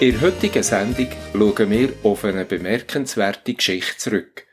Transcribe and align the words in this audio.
In 0.00 0.12
der 0.12 0.22
heutigen 0.22 0.62
Sendung 0.62 1.08
schauen 1.34 1.70
wir 1.70 1.90
auf 2.04 2.24
eine 2.24 2.46
bemerkenswerte 2.46 3.52
Geschichte 3.52 3.98
zurück, 3.98 4.46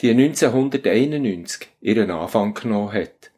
die 0.00 0.08
1991 0.08 1.68
ihren 1.82 2.10
Anfang 2.10 2.54
genommen 2.54 2.94
hat. 2.94 3.30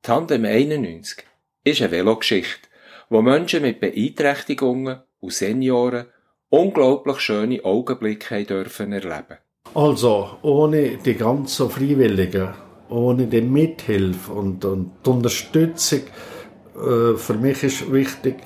Tandem 0.00 0.44
91 0.44 1.24
ist 1.64 1.82
eine 1.82 1.90
Velogeschichte, 1.90 2.68
wo 3.10 3.20
Menschen 3.20 3.62
mit 3.62 3.80
Beeinträchtigungen 3.80 5.00
und 5.18 5.32
Senioren 5.32 6.06
unglaublich 6.50 7.18
schöne 7.18 7.64
Augenblicke 7.64 8.44
dürfen 8.44 8.92
erleben. 8.92 9.38
Also, 9.74 10.38
ohne 10.42 10.98
die 10.98 11.14
ganzen 11.14 11.68
Freiwilligen, 11.68 12.54
ohne 12.88 13.26
die 13.26 13.40
Mithilfe 13.40 14.32
und, 14.32 14.64
und 14.64 14.92
die 15.04 15.10
Unterstützung, 15.10 16.02
äh, 16.76 17.16
für 17.16 17.34
mich 17.34 17.64
ist 17.64 17.92
wichtig, 17.92 18.36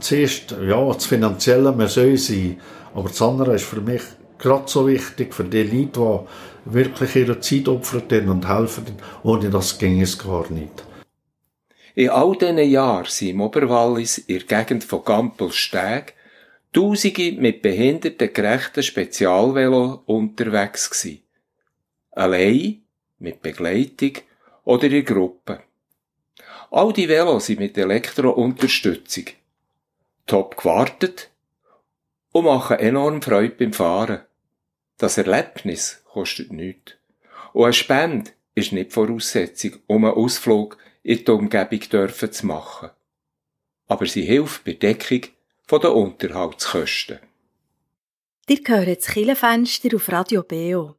zuerst, 0.00 0.56
ja, 0.62 0.92
das 0.92 1.06
Finanzielle, 1.06 1.72
man 1.72 1.88
soll 1.88 2.16
sein, 2.16 2.60
aber 2.94 3.08
das 3.08 3.22
andere 3.22 3.54
ist 3.54 3.64
für 3.64 3.80
mich 3.80 4.02
gerade 4.38 4.68
so 4.68 4.86
wichtig, 4.86 5.34
für 5.34 5.44
die 5.44 5.62
Leute, 5.62 6.26
die 6.64 6.74
wirklich 6.74 7.16
ihre 7.16 7.40
Zeit 7.40 7.68
opfern 7.68 8.28
und 8.28 8.48
helfen, 8.48 8.84
ohne 9.22 9.50
das 9.50 9.78
ging 9.78 10.00
es 10.00 10.18
gar 10.18 10.50
nicht. 10.50 10.84
In 11.94 12.10
all 12.10 12.36
diesen 12.36 12.58
Jahren 12.58 13.06
sind 13.06 13.30
im 13.30 13.40
Oberwallis 13.40 14.18
in 14.18 14.38
der 14.46 14.64
Gegend 14.64 14.84
von 14.84 15.04
Gampelsteg 15.04 16.14
Tausende 16.72 17.32
mit 17.32 17.62
behindertengerechten 17.62 18.84
Spezialvelo 18.84 20.04
unterwegs 20.06 20.88
gsi. 20.88 21.24
Allein, 22.12 22.82
mit 23.18 23.42
Begleitung 23.42 24.12
oder 24.64 24.88
in 24.88 25.04
Gruppen. 25.04 25.58
All 26.70 26.92
die 26.92 27.08
Velos 27.08 27.46
sind 27.46 27.58
mit 27.58 27.76
Elektrounterstützung. 27.76 29.24
Top 30.26 30.56
gewartet 30.56 31.30
und 32.32 32.44
machen 32.44 32.78
enorm 32.78 33.22
Freude 33.22 33.54
beim 33.54 33.72
Fahren. 33.72 34.20
Das 34.98 35.18
Erlebnis 35.18 36.02
kostet 36.04 36.52
nichts. 36.52 36.92
Und 37.52 37.64
eine 37.64 37.72
Spende 37.72 38.30
ist 38.54 38.72
nicht 38.72 38.92
Voraussetzung, 38.92 39.76
um 39.86 40.04
einen 40.04 40.14
Ausflug 40.14 40.78
in 41.02 41.24
die 41.24 41.30
Umgebung 41.30 41.80
dürfen 41.80 42.32
zu 42.32 42.46
machen. 42.46 42.90
Aber 43.86 44.06
sie 44.06 44.22
hilft 44.22 44.64
bei 44.64 44.74
Deckung 44.74 45.22
den 45.70 45.90
Unterhaltskosten. 45.90 47.20
Dir 48.48 48.62
gehört 48.62 48.98
das 48.98 49.06
Killenfenster 49.06 49.94
auf 49.94 50.10
Radio 50.10 50.42
BO. 50.42 50.96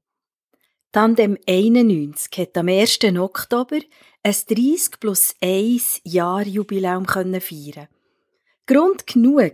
Tandem 0.93 1.37
91 1.47 2.37
hat 2.37 2.57
am 2.57 2.69
1. 2.69 2.99
Oktober 3.17 3.79
ein 4.23 4.35
30 4.47 4.99
plus 4.99 5.35
1 5.41 6.01
Jahr 6.03 6.43
Jubiläum 6.43 7.05
feiern. 7.05 7.87
Grund 8.71 9.05
genug, 9.07 9.53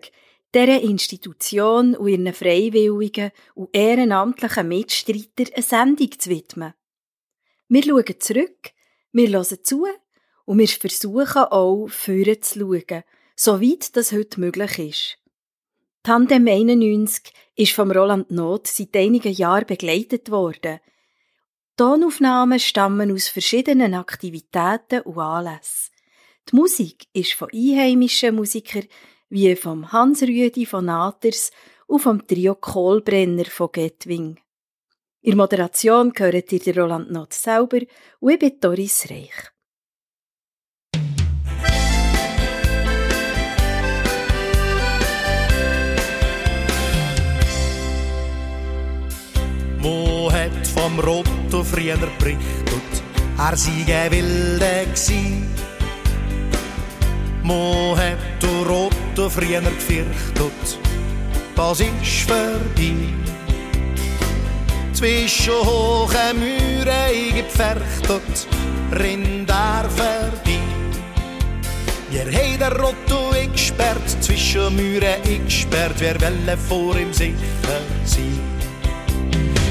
dieser 0.53 0.81
Institution 0.81 1.95
und 1.95 2.07
ihren 2.07 2.33
freiwilligen 2.33 3.31
und 3.55 3.69
ehrenamtlichen 3.73 4.67
Mitstreitern 4.67 5.53
eine 5.53 5.63
Sendung 5.63 6.11
zu 6.19 6.29
widmen. 6.29 6.73
Wir 7.67 7.83
schauen 7.83 8.19
zurück, 8.19 8.71
wir 9.11 9.29
hören 9.29 9.63
zu 9.63 9.87
und 10.45 10.59
wir 10.59 10.67
versuchen 10.67 11.43
auch, 11.43 11.87
vorne 11.87 12.39
zu 12.39 12.59
schauen 12.59 13.03
soweit 13.35 13.95
das 13.95 14.11
heute 14.11 14.39
möglich 14.39 14.79
ist. 14.79 15.17
Tandem 16.03 16.47
91 16.47 17.33
ist 17.55 17.73
vom 17.73 17.91
Roland 17.91 18.31
Not 18.31 18.67
seit 18.67 18.95
einigen 18.95 19.33
Jahren 19.33 19.67
begleitet 19.67 20.31
worden. 20.31 20.79
Tonaufnahmen 21.75 22.59
stammen 22.59 23.11
aus 23.11 23.27
verschiedenen 23.27 23.93
Aktivitäten 23.93 25.01
und 25.01 25.19
Anlässen. 25.19 25.96
Die 26.49 26.55
Musik 26.55 27.07
ist 27.11 27.33
von 27.33 27.49
einheimischen 27.53 28.35
Musikern 28.35 28.85
wie 29.29 29.53
vom 29.57 29.91
Hans 29.91 30.21
Rüdi 30.21 30.65
von 30.65 30.85
Naters 30.85 31.51
und 31.87 31.99
vom 31.99 32.25
Trio 32.25 32.55
Kohlbrenner 32.55 33.43
von 33.45 33.69
Getwing. 33.69 34.39
In 35.21 35.35
Moderation 35.35 36.13
gehört 36.13 36.53
ihr 36.53 36.77
Roland 36.77 37.11
Not 37.11 37.33
selber 37.33 37.81
und 38.21 38.31
ich 38.31 38.39
bin 38.39 38.59
Doris 38.61 39.09
Reich. 39.09 39.51
Mo 49.79 50.31
hat 50.31 50.67
vom 50.67 50.97
Rotto 51.01 51.63
früher 51.65 51.97
berichtet, 52.19 53.03
er 53.37 53.57
sei 53.57 53.85
ein 53.93 54.11
Wilde. 54.11 55.56
Mo 57.47 57.95
hat 57.95 58.41
der 58.41 58.67
Rotto 58.67 59.29
früher 59.29 59.61
gefürchtet, 59.61 60.79
das 61.55 61.79
ist 61.79 62.27
vorbei. 62.27 62.93
Zwischen 64.91 65.53
hohen 65.53 66.39
Müren 66.39 67.35
gepferchtet, 67.35 68.47
rinnt 68.91 69.49
er 69.49 69.89
vorbei. 69.89 70.59
Wir 72.09 72.25
haben 72.25 72.59
den 72.59 72.81
Rotto 72.81 73.31
gesperrt, 73.53 74.09
zwischen 74.19 74.75
Müren 74.75 75.45
gesperrt, 75.45 75.95
wer 75.99 76.19
will 76.19 76.57
vor 76.67 76.97
ihm 76.97 77.13
sicher 77.13 77.79
sein. 78.03 78.41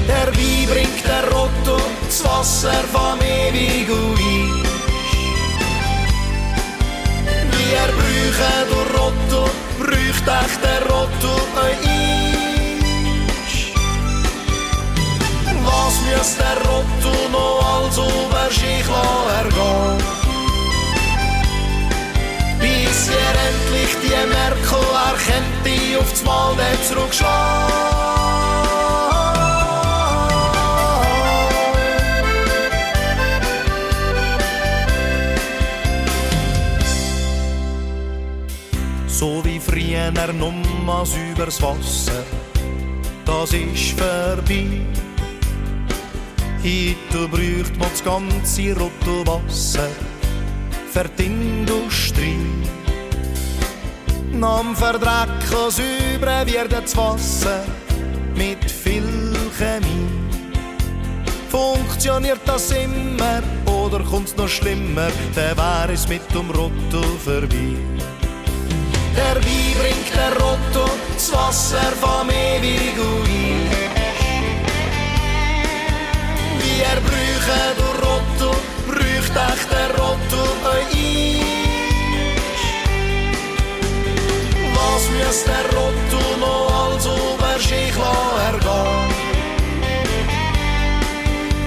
Der 0.07 0.33
Wein 0.35 0.67
bringt 0.67 1.05
der 1.05 1.29
Rotto 1.31 1.79
das 2.07 2.23
Wasser 2.25 2.83
vom 2.91 3.19
ewig 3.21 3.87
Eis. 3.87 4.66
Wie 7.57 7.73
er 7.73 7.91
brüche 7.91 8.53
der 8.69 8.85
Rotto, 8.95 9.43
brücht 9.79 10.27
echt 10.27 10.61
der 10.63 10.81
Rotto 10.91 11.33
Eis. 11.65 13.53
Was 15.65 15.95
muss 16.05 16.31
der 16.37 16.57
Rotto 16.69 17.13
noch 17.31 17.59
als 17.81 17.95
sich 18.55 18.87
ergehen? 19.39 19.99
Bis 22.59 22.99
er 23.09 23.35
endlich 23.49 23.91
die 24.03 24.21
Merkel 24.27 24.87
erkennt, 25.09 25.57
die 25.65 25.97
aufs 25.97 26.21
Mal 26.23 26.51
den 26.55 26.79
zurückschlägt. 26.87 28.46
Wie 39.47 39.59
früher 39.59 40.11
nochmals 40.33 41.15
übers 41.31 41.61
Wasser. 41.61 42.23
Das 43.25 43.53
ist 43.53 43.97
vorbei. 43.97 44.81
Heute 46.63 47.27
braucht 47.29 47.77
man 47.77 47.89
das 47.89 48.03
ganze 48.03 48.73
rote 48.77 49.25
Wasser 49.25 49.87
für 50.91 51.09
die 51.17 51.25
Industrie. 51.25 52.45
Nam 54.33 54.75
verdrecken 54.75 55.69
säubern 55.69 56.45
wird 56.45 56.71
das 56.71 56.97
Wasser 56.97 57.63
mit 58.35 58.69
viel 58.69 59.33
Chemie. 59.57 60.09
Funktioniert 61.49 62.41
das 62.45 62.71
immer 62.71 63.41
oder 63.65 63.99
kommt's 64.03 64.35
noch 64.35 64.49
schlimmer, 64.49 65.09
dann 65.33 65.57
wär 65.57 65.89
es 65.93 66.07
mit 66.09 66.21
dem 66.33 66.49
Rotto 66.51 67.01
vorbei. 67.23 67.77
Der 69.17 69.35
Wein 69.35 69.73
bringt 69.79 70.13
der 70.15 70.31
Rotto 70.39 70.85
das 71.15 71.33
Wasser 71.33 71.91
vom 71.99 72.29
ewigen 72.29 73.23
Eis. 73.23 73.77
Wie 76.59 76.81
er 76.81 76.99
brüche 77.01 77.59
der 77.79 77.93
Rotto, 78.03 78.51
brücht 78.85 79.35
echt 79.49 79.69
der 79.71 79.89
Rotto 79.99 80.43
Eis. 80.69 81.41
Was 84.75 85.03
muss 85.15 85.39
der 85.45 85.65
Rotto 85.75 86.21
noch 86.39 86.67
als 86.91 87.05
über 87.05 87.57
sich 87.57 87.97
ergehen? 88.51 89.09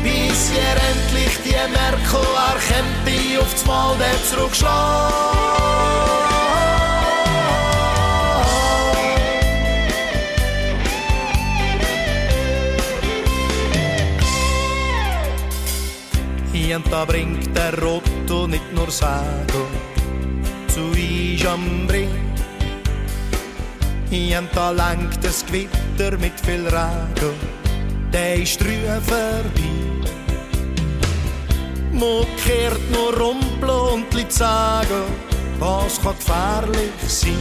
Bis 0.04 0.42
er 0.68 0.76
endlich 0.90 1.34
die 1.44 1.62
Merkel 1.76 2.28
erkennt, 2.52 3.00
die 3.06 3.38
auf 3.38 3.52
das 3.52 3.64
Mal 3.66 3.96
der. 3.98 4.10
Und 16.76 17.08
bringt 17.08 17.56
der 17.56 17.76
Rotto 17.82 18.46
nicht 18.46 18.72
nur 18.74 18.90
Sago 18.90 19.66
zu 20.68 20.92
Ijambre. 20.96 22.06
Und 24.10 24.48
da 24.54 24.70
langt 24.70 25.18
das 25.22 25.44
Gewitter 25.46 26.16
mit 26.18 26.38
viel 26.44 26.66
Regen, 26.66 27.34
der 28.12 28.36
ist 28.36 28.60
drüben 28.60 29.02
vorbei. 29.02 29.70
Mo 31.92 32.26
kehrt 32.44 32.90
nur 32.92 33.16
rumpeln 33.18 33.94
und 33.94 34.14
li 34.14 34.24
sagen, 34.28 35.04
was 35.58 36.00
kann 36.00 36.14
gefährlich 36.18 36.90
sein. 37.06 37.34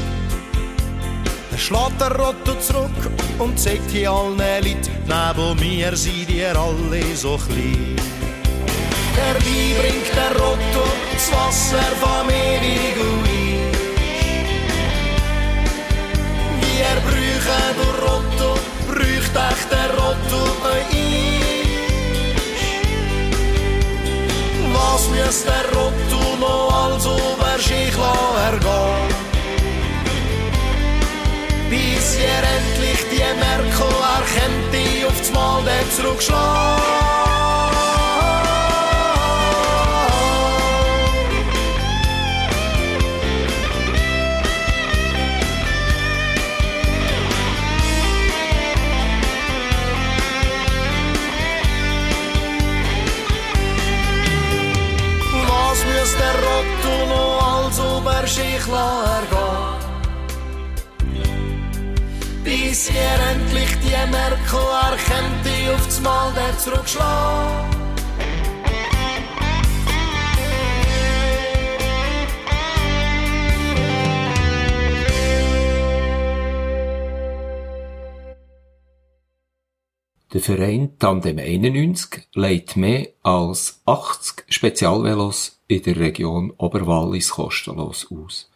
Der 1.52 1.58
schlägt 1.58 2.02
der 2.02 2.16
Rotto 2.16 2.56
zurück 2.60 3.12
und 3.38 3.60
zeigt 3.60 3.90
hier 3.92 4.12
allen 4.12 4.38
Leuten, 4.38 4.80
neben 5.08 5.60
mir 5.60 5.96
seid 5.96 6.30
ihr 6.30 6.56
alle 6.58 7.16
so 7.16 7.38
klein. 7.38 8.19
Der 9.20 9.36
Wein 9.36 9.76
bringt 9.80 10.10
der 10.16 10.32
Rotto 10.42 10.86
das 11.14 11.28
Wasser 11.34 11.90
vom 12.02 12.30
ewigen 12.30 13.14
Wein. 13.26 13.72
Wie 16.62 16.80
er 16.92 17.00
brüche 17.08 17.60
der 17.80 17.96
Rotto, 18.04 18.52
brücht 18.88 19.34
echt 19.50 19.70
der 19.76 19.90
Rotto 20.00 20.42
ein. 20.74 21.40
Was 24.74 25.04
müsst 25.10 25.46
der 25.48 25.66
Rotto 25.76 26.22
noch 26.40 26.68
als 26.86 27.06
Oberschicht 27.06 28.00
ergehen? 28.52 29.30
bis 31.70 32.18
ihr 32.18 32.44
endlich 32.56 33.02
die 33.12 33.30
Merkel 33.44 33.94
erkennt, 34.18 34.74
die 34.74 35.06
auf 35.06 35.20
das 35.20 35.32
Mal 35.32 35.62
der 35.64 36.99
Ihr 63.00 63.20
endlich 63.32 63.72
die 63.84 64.12
Merkel 64.12 64.68
erkennt, 64.92 65.46
die 65.46 65.70
auf 65.72 65.86
das 65.86 66.02
Mal 66.02 66.34
der 66.34 66.58
zurückschlägt. 66.58 67.80
Der 80.32 80.42
Verein 80.42 81.00
Tandem 81.00 81.40
91 81.40 82.28
leiht 82.36 82.76
mehr 82.76 83.08
als 83.24 83.82
80 83.86 84.46
Spezialvelos 84.48 85.60
in 85.68 85.82
der 85.82 85.98
Region 85.98 86.52
Oberwallis 86.58 87.32
kostenlos 87.32 88.08
aus. 88.12 88.50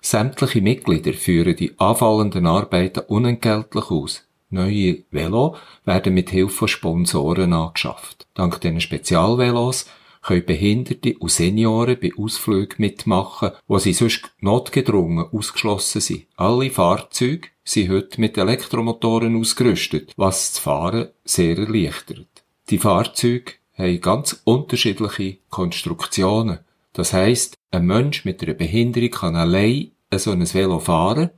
Sämtliche 0.00 0.62
Mitglieder 0.62 1.12
führen 1.12 1.56
die 1.56 1.78
anfallenden 1.78 2.46
Arbeiten 2.46 3.00
unentgeltlich 3.08 3.90
aus. 3.90 4.26
Neue 4.48 5.04
Velo 5.10 5.56
werden 5.84 6.14
mit 6.14 6.30
Hilfe 6.30 6.54
von 6.54 6.68
Sponsoren 6.68 7.52
angeschafft. 7.52 8.26
Dank 8.34 8.60
diesen 8.60 8.80
Spezialvelos 8.80 9.86
können 10.22 10.44
Behinderte 10.44 11.16
und 11.18 11.30
Senioren 11.30 11.98
bei 12.00 12.12
Ausflügen 12.18 12.76
mitmachen, 12.78 13.52
wo 13.68 13.78
sie 13.78 13.92
sonst 13.92 14.30
notgedrungen 14.40 15.26
ausgeschlossen 15.32 16.00
sind. 16.00 16.26
Alle 16.36 16.70
Fahrzeuge 16.70 17.48
sind 17.64 17.90
heute 17.90 18.20
mit 18.20 18.36
Elektromotoren 18.36 19.38
ausgerüstet, 19.38 20.12
was 20.16 20.52
das 20.52 20.58
Fahren 20.58 21.08
sehr 21.24 21.56
erleichtert. 21.56 22.26
Die 22.70 22.78
Fahrzeuge 22.78 23.52
haben 23.74 24.00
ganz 24.00 24.40
unterschiedliche 24.44 25.38
Konstruktionen. 25.48 26.58
Das 27.00 27.14
heisst, 27.14 27.56
ein 27.70 27.86
Mensch 27.86 28.26
mit 28.26 28.42
einer 28.42 28.52
Behinderung 28.52 29.10
kann 29.10 29.34
allein 29.34 29.92
so 30.14 30.32
ein 30.32 30.46
Velo 30.52 30.80
fahren 30.80 31.30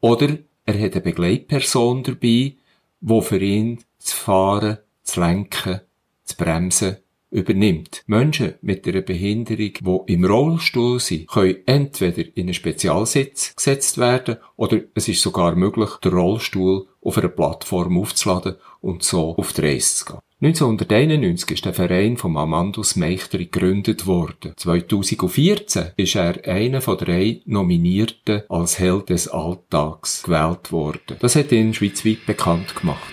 oder 0.00 0.38
er 0.64 0.80
hat 0.80 0.92
eine 0.92 1.02
Begleitperson 1.02 2.02
dabei, 2.04 2.54
wo 3.02 3.20
für 3.20 3.36
ihn 3.36 3.84
das 4.00 4.14
Fahren, 4.14 4.78
das 5.04 5.16
Lenken, 5.16 5.82
das 6.24 6.34
Bremsen 6.36 6.96
übernimmt. 7.30 8.02
Menschen 8.06 8.54
mit 8.62 8.88
einer 8.88 9.02
Behinderung, 9.02 10.04
die 10.06 10.14
im 10.14 10.24
Rollstuhl 10.24 10.98
sind, 11.00 11.28
können 11.28 11.58
entweder 11.66 12.24
in 12.34 12.44
einen 12.44 12.54
Spezialsitz 12.54 13.54
gesetzt 13.54 13.98
werden 13.98 14.38
oder 14.56 14.80
es 14.94 15.06
ist 15.06 15.20
sogar 15.20 15.54
möglich, 15.54 15.90
den 16.02 16.14
Rollstuhl 16.14 16.88
auf 17.02 17.18
einer 17.18 17.28
Plattform 17.28 17.98
aufzuladen 17.98 18.56
und 18.80 19.02
so 19.02 19.36
auf 19.36 19.52
die 19.52 19.60
Reise 19.60 19.96
zu 19.96 20.04
gehen. 20.06 20.23
1991 20.44 21.52
ist 21.52 21.64
der 21.64 21.72
Verein 21.72 22.18
von 22.18 22.36
Amandus 22.36 22.96
Meichter 22.96 23.38
gegründet 23.38 24.06
worden. 24.06 24.52
2014 24.54 25.92
ist 25.96 26.16
er 26.16 26.46
einer 26.46 26.82
von 26.82 26.98
drei 26.98 27.40
Nominierten 27.46 28.42
als 28.50 28.78
Held 28.78 29.08
des 29.08 29.26
Alltags 29.28 30.22
gewählt 30.22 30.70
worden. 30.70 31.16
Das 31.20 31.34
hat 31.34 31.50
ihn 31.50 31.72
schweizweit 31.72 32.26
bekannt 32.26 32.76
gemacht. 32.76 33.08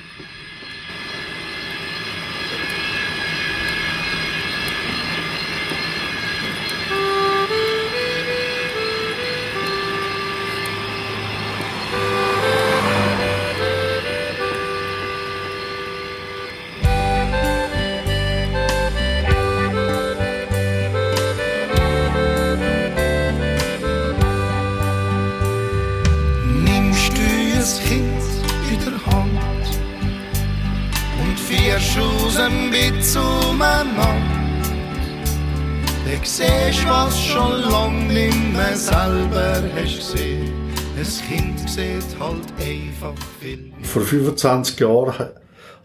Vor 43.91 44.03
25 44.03 44.79
Jahren 44.79 45.31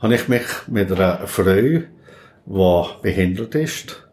habe 0.00 0.14
ich 0.14 0.28
mich 0.28 0.46
mit 0.68 0.92
einer 0.92 1.26
Frau, 1.26 1.52
die 1.52 3.02
behindert 3.02 3.56
ist, 3.56 4.06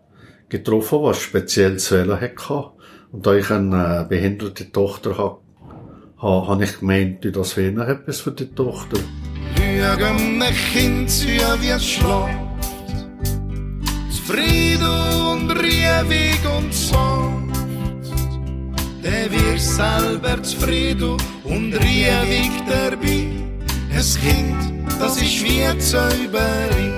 getroffen, 0.50 1.04
die 1.04 1.08
ein 1.10 1.14
spezielles 1.14 1.92
Velo 1.92 2.20
hatte. 2.20 2.72
Und 3.12 3.24
da 3.24 3.36
ich 3.36 3.52
eine 3.52 4.08
behinderte 4.10 4.72
Tochter 4.72 5.16
habe, 5.20 5.38
habe 6.20 6.64
ich 6.64 6.80
gemeint, 6.80 7.24
das 7.36 7.56
wäre 7.56 7.72
noch 7.72 7.88
etwas 7.88 8.22
für 8.22 8.32
die 8.32 8.48
Tochter. 8.48 8.98
Wir 9.58 9.96
Kind 10.74 11.12
zu, 11.12 11.28
wie 11.28 11.70
es 11.70 11.86
schlägt. 11.86 12.66
Zufrieden 14.10 14.88
und 15.32 15.52
riewig 15.52 16.40
und 16.58 16.74
sanft. 16.74 17.62
Der 19.04 19.32
wird 19.32 19.60
selber 19.60 20.42
zufrieden 20.42 21.16
und 21.44 21.74
riewig 21.76 22.50
dabei. 22.68 23.43
Es 23.96 24.20
Kind, 24.20 24.58
das 25.00 25.22
ist 25.22 25.44
wie 25.44 25.78
Zauberei. 25.80 26.92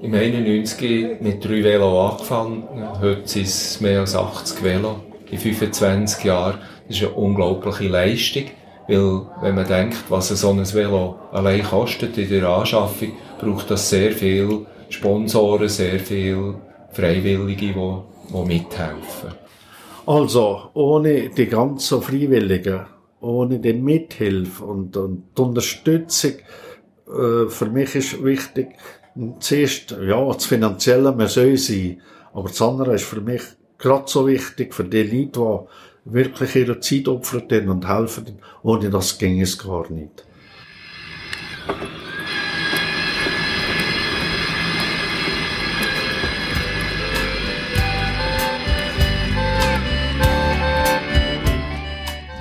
Im 0.00 0.14
91 0.14 1.20
mit 1.20 1.44
drei 1.44 1.64
Velo 1.64 2.08
angefangen, 2.08 2.64
heute 3.00 3.26
sind 3.26 3.46
es 3.46 3.80
mehr 3.80 4.00
als 4.00 4.14
80 4.14 4.62
Velo 4.62 5.00
in 5.30 5.38
25 5.38 6.24
Jahren. 6.24 6.60
Das 6.86 6.96
ist 6.96 7.02
eine 7.02 7.12
unglaubliche 7.12 7.88
Leistung, 7.88 8.44
weil 8.86 9.22
wenn 9.42 9.54
man 9.56 9.66
denkt, 9.66 10.04
was 10.08 10.28
so 10.28 10.50
ein 10.50 10.72
Velo 10.72 11.18
allein 11.32 11.64
kostet 11.64 12.16
in 12.18 12.30
der 12.30 12.48
Anschaffung, 12.48 13.12
braucht 13.40 13.70
das 13.70 13.90
sehr 13.90 14.12
viel 14.12 14.64
Sponsoren, 14.90 15.68
sehr 15.68 15.98
viel 15.98 16.54
Freiwillige, 16.92 17.66
die, 17.66 17.74
die 17.74 18.46
mithelfen. 18.46 19.45
Also, 20.06 20.70
ohne 20.74 21.30
die 21.30 21.46
ganzen 21.46 22.00
Freiwilligen, 22.00 22.86
ohne 23.20 23.58
die 23.58 23.72
Mithilfe 23.72 24.64
und, 24.64 24.96
und 24.96 25.24
die 25.36 25.42
Unterstützung, 25.42 26.34
äh, 27.08 27.48
für 27.48 27.66
mich 27.66 27.96
ist 27.96 28.22
wichtig, 28.22 28.68
zuerst, 29.40 29.96
ja, 30.00 30.32
das 30.32 30.46
Finanzielle, 30.46 31.28
soll 31.28 31.56
sein, 31.56 32.00
aber 32.32 32.48
das 32.48 32.62
andere 32.62 32.94
ist 32.94 33.04
für 33.04 33.20
mich 33.20 33.42
gerade 33.78 34.04
so 34.06 34.28
wichtig, 34.28 34.74
für 34.74 34.84
die 34.84 35.02
Leute, 35.02 35.66
die 36.04 36.12
wirklich 36.14 36.54
ihre 36.54 36.78
Zeit 36.78 37.08
opfern 37.08 37.68
und 37.68 37.88
helfen, 37.88 38.38
ohne 38.62 38.90
das 38.90 39.18
ging 39.18 39.40
es 39.40 39.58
gar 39.58 39.90
nicht. 39.90 40.24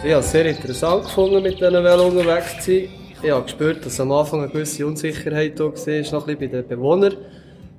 Ich 0.06 0.12
habe 0.12 0.24
es 0.24 0.32
sehr 0.32 0.46
interessant 0.46 1.04
gefunden, 1.06 1.42
mit 1.42 1.56
diesen 1.56 1.74
Velo 1.84 2.06
unterwegs 2.06 2.64
zu 2.64 2.72
sein. 2.74 2.90
Ich 3.24 3.32
habe 3.32 3.42
gespürt, 3.42 3.84
dass 3.84 4.00
am 4.00 4.12
Anfang 4.12 4.44
eine 4.44 4.52
gewisse 4.52 4.86
Unsicherheit 4.86 5.60
da 5.60 5.64
war, 5.64 5.72
noch 5.72 5.78
ein 5.80 6.38
bisschen 6.38 6.38
bei 6.38 6.46
den 6.46 6.68
Bewohnern. 6.68 7.18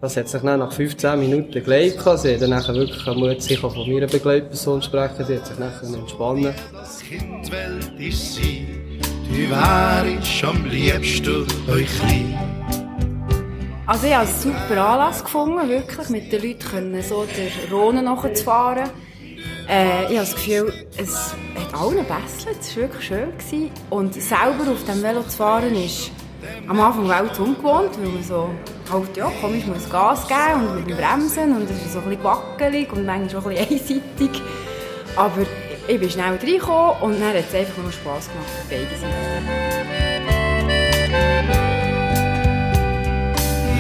Das 0.01 0.17
hat 0.17 0.29
sich 0.29 0.43
dann 0.43 0.59
nach 0.59 0.73
15 0.73 1.21
Minuten 1.21 1.53
gelegt. 1.53 2.03
Sie 2.03 2.35
hat 2.35 2.43
dann 2.43 2.75
wirklich 2.75 3.07
Mut, 3.17 3.41
sich 3.41 3.61
von 3.61 3.73
meiner 3.89 4.09
Begleitperson 4.09 4.83
zu 4.83 4.89
sprechen. 4.89 5.25
Sie 5.25 5.37
hat 5.37 5.47
sich 5.47 5.57
nachher 5.57 5.87
entspannen. 5.87 6.53
Das 6.73 7.01
Kindwelt 7.01 7.93
ist 7.97 8.35
sie, 8.35 8.67
die 9.31 9.49
wäre 9.49 10.19
ich 10.21 10.45
am 10.45 10.65
liebsten 10.65 11.47
euch 11.71 12.03
lieb. 12.09 12.37
Also 13.87 14.09
ich 14.09 14.15
habe 14.17 14.25
es 14.25 14.43
super 14.43 14.85
Anlass 14.85 15.23
gefunden, 15.23 15.69
wirklich 15.69 16.09
mit 16.09 16.33
den 16.33 16.43
Leuten 16.43 16.59
können 16.59 17.03
so 17.03 17.25
der 17.25 17.71
Rhone 17.71 18.03
nachzufahren. 18.03 18.91
Äh, 19.69 20.05
ich 20.05 20.19
habe 20.19 20.27
das 20.27 20.35
Gefühl, 20.35 20.73
es 20.97 21.35
hat 21.55 21.75
allen 21.75 21.97
gebesselt, 21.97 22.59
es 22.61 22.77
war 22.77 22.83
wirklich 22.83 23.05
schön. 23.05 23.33
Gewesen. 23.37 23.71
Und 23.91 24.15
selber 24.15 24.71
auf 24.71 24.85
dem 24.85 25.03
Velo 25.03 25.23
zu 25.23 25.37
fahren 25.37 25.75
ist 25.75 26.11
am 26.69 26.81
Anfang 26.81 27.09
Welt 27.09 27.39
ungewohnt, 27.41 27.99
weil 27.99 28.09
man 28.09 28.23
so 28.23 28.51
halt, 28.91 29.17
ja, 29.17 29.31
komm, 29.41 29.55
ich 29.57 29.67
muss 29.67 29.91
Gas 29.91 30.29
geben 30.29 30.69
und 30.69 30.77
mit 30.77 30.89
dem 30.89 30.97
Bremsen 30.97 31.57
und 31.57 31.69
es 31.69 31.85
ist 31.85 31.93
so 31.95 31.99
ein 31.99 32.09
bisschen 32.09 32.23
wackelig 32.25 32.93
und 32.93 33.05
manchmal 33.05 33.43
auch 33.43 33.47
ein 33.47 33.57
bisschen 33.67 34.03
einseitig. 34.19 34.43
Aber 35.17 35.43
ich 35.89 36.01
bin 36.01 36.11
schnell 36.11 36.37
reingekommen 36.37 37.01
und 37.01 37.21
dann 37.21 37.31
hat 37.31 37.45
es 37.49 37.55
einfach 37.55 37.83
nur 37.83 37.91
Spass 37.91 38.29
gemacht 38.29 38.49
für 38.63 38.75
beide 38.75 38.97
Seiten. 39.01 39.67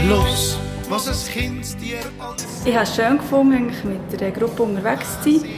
Los, 0.08 0.58
was 0.88 1.08
ein 1.08 1.32
Kind 1.32 1.80
dir 1.80 1.98
als... 2.18 2.62
Ich 2.64 2.74
habe 2.74 2.84
es 2.84 2.96
schön 2.96 3.18
gefunden, 3.18 3.72
mit 3.84 4.20
der 4.20 4.30
Gruppe 4.32 4.62
unterwegs 4.64 5.20
zu 5.22 5.38
sein. 5.38 5.48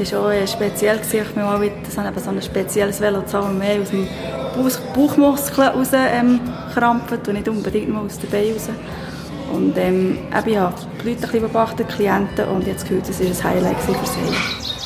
Es 0.00 0.12
war 0.12 0.26
auch 0.26 0.46
speziell, 0.46 0.98
dass 0.98 1.12
ich 1.12 1.34
mal 1.34 1.60
wieder 1.60 1.74
so 1.90 2.30
ein 2.30 2.40
spezielles 2.40 3.00
Velo 3.00 3.22
haben, 3.32 3.58
mehr 3.58 3.80
aus 3.80 3.90
dem 3.90 4.06
Bauchmuskeln 4.94 5.68
raus 5.68 5.88
ähm, 5.92 6.40
und 6.76 7.32
nicht 7.32 7.48
unbedingt 7.48 7.88
nur 7.88 8.02
aus 8.02 8.18
den 8.18 8.30
Beinen 8.30 8.52
raus. 8.52 8.68
Und 9.52 9.76
ähm, 9.76 10.18
ich 10.46 10.56
habe 10.56 10.74
die 11.02 11.08
Leute 11.08 11.40
beobachtet, 11.40 11.86
die 11.88 11.94
Klienten, 11.94 12.48
und 12.48 12.66
jetzt 12.66 12.88
gehört, 12.88 13.08
es 13.08 13.20
war 13.20 13.50
ein 13.50 13.56
Highlight 13.56 13.80
für 13.80 13.92
sie. 13.92 14.77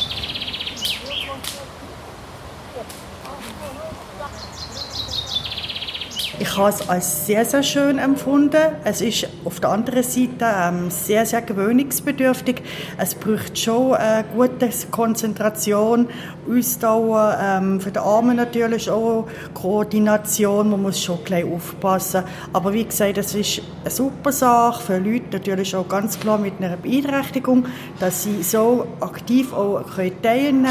Ich 6.53 6.59
habe 6.59 6.69
es 6.69 6.87
als 6.87 7.27
sehr, 7.27 7.47
sehr 7.47 7.63
schön 7.63 7.99
empfunden. 7.99 8.61
Es 8.85 9.01
ist 9.01 9.27
auf 9.47 9.59
der 9.61 9.71
anderen 9.71 10.03
Seite 10.03 10.45
ähm, 10.45 10.91
sehr, 10.91 11.25
sehr 11.25 11.41
gewöhnungsbedürftig. 11.41 12.61
Es 12.99 13.15
braucht 13.15 13.59
schon 13.59 13.95
eine 13.95 14.23
gute 14.25 14.69
Konzentration, 14.91 16.09
Ausdauer, 16.47 17.39
ähm, 17.43 17.81
für 17.81 17.91
die 17.91 18.01
Arme 18.01 18.35
natürlich 18.35 18.91
auch 18.91 19.27
Koordination. 19.55 20.69
Man 20.69 20.83
muss 20.83 21.03
schon 21.03 21.25
gleich 21.25 21.47
aufpassen. 21.47 22.25
Aber 22.53 22.75
wie 22.75 22.85
gesagt, 22.85 23.17
es 23.17 23.35
ist 23.35 23.63
eine 23.81 23.91
super 23.91 24.31
Sache 24.31 24.83
für 24.83 24.99
Leute 24.99 25.39
natürlich 25.39 25.75
auch 25.75 25.89
ganz 25.89 26.21
klar 26.21 26.37
mit 26.37 26.53
einer 26.61 26.77
Beeinträchtigung, 26.77 27.65
dass 27.99 28.25
sie 28.25 28.43
so 28.43 28.87
aktiv 29.01 29.55
auch 29.55 29.85
teilnehmen 30.23 30.67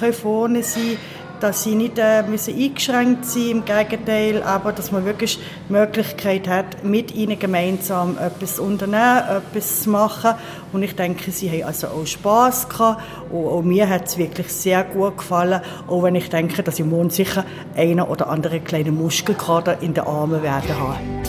können, 0.00 0.12
vorne 0.14 0.62
sein 0.62 0.82
können 0.82 1.21
dass 1.42 1.64
sie 1.64 1.74
nicht 1.74 1.98
äh, 1.98 2.22
müssen 2.22 2.54
eingeschränkt 2.54 3.26
sein 3.26 3.50
im 3.50 3.64
Gegenteil, 3.64 4.42
aber 4.42 4.72
dass 4.72 4.92
man 4.92 5.04
wirklich 5.04 5.40
die 5.68 5.72
Möglichkeit 5.72 6.46
hat, 6.46 6.84
mit 6.84 7.14
ihnen 7.14 7.38
gemeinsam 7.38 8.16
etwas 8.18 8.56
zu 8.56 8.62
unternehmen, 8.62 9.22
etwas 9.28 9.82
zu 9.82 9.90
machen. 9.90 10.34
Und 10.72 10.82
ich 10.82 10.94
denke, 10.94 11.30
sie 11.32 11.50
haben 11.50 11.64
also 11.64 11.88
auch 11.88 12.06
Spass 12.06 12.68
gehabt 12.68 13.02
und 13.30 13.46
auch 13.46 13.62
mir 13.62 13.88
hat 13.88 14.06
es 14.06 14.18
wirklich 14.18 14.48
sehr 14.52 14.84
gut 14.84 15.18
gefallen, 15.18 15.60
auch 15.88 16.02
wenn 16.04 16.14
ich 16.14 16.28
denke, 16.28 16.62
dass 16.62 16.78
ich 16.78 16.86
morgen 16.86 17.10
sicher 17.10 17.44
einen 17.76 18.00
oder 18.00 18.28
anderen 18.28 18.62
kleinen 18.62 18.94
Muskelkater 18.94 19.82
in 19.82 19.94
den 19.94 20.04
Armen 20.04 20.42
werden 20.42 20.78
haben. 20.78 21.22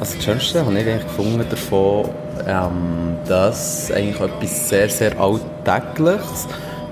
Also 0.00 0.14
das 0.14 0.24
Schönste 0.24 0.64
habe 0.64 0.78
ich 0.78 0.86
eigentlich 0.86 1.02
gefunden 1.02 1.44
davon, 1.50 2.08
ähm, 2.46 3.16
dass 3.26 3.90
eigentlich 3.90 4.20
etwas 4.20 4.68
sehr, 4.68 4.88
sehr 4.88 5.20
Alltägliches 5.20 6.46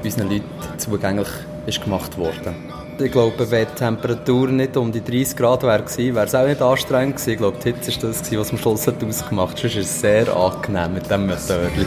unseren 0.07 0.31
Leuten 0.31 0.79
zugänglich 0.79 1.29
ist 1.67 1.83
gemacht 1.83 2.17
worden. 2.17 2.55
Ich 2.99 3.13
glaube, 3.13 3.51
wenn 3.51 3.67
die 3.67 3.75
Temperatur 3.75 4.49
nicht 4.49 4.75
um 4.77 4.91
die 4.91 5.05
30 5.05 5.37
Grad 5.37 5.63
wäre 5.63 5.85
wäre 6.15 6.25
es 6.25 6.35
auch 6.35 6.47
nicht 6.47 6.63
anstrengend 6.63 7.17
gewesen. 7.17 7.31
Ich 7.31 7.37
glaube, 7.37 7.59
die 7.63 7.73
Hitze 7.73 8.03
war 8.03 8.09
das, 8.09 8.33
was 8.33 8.51
am 8.51 8.59
Schluss 8.59 8.87
hat 8.87 9.05
ausgemacht 9.05 9.51
hat. 9.51 9.59
Sonst 9.59 9.77
ist 9.77 9.91
es 9.91 10.01
sehr 10.01 10.35
angenehm 10.35 10.95
mit 10.95 11.05
diesem 11.05 11.27
Motörchen. 11.27 11.87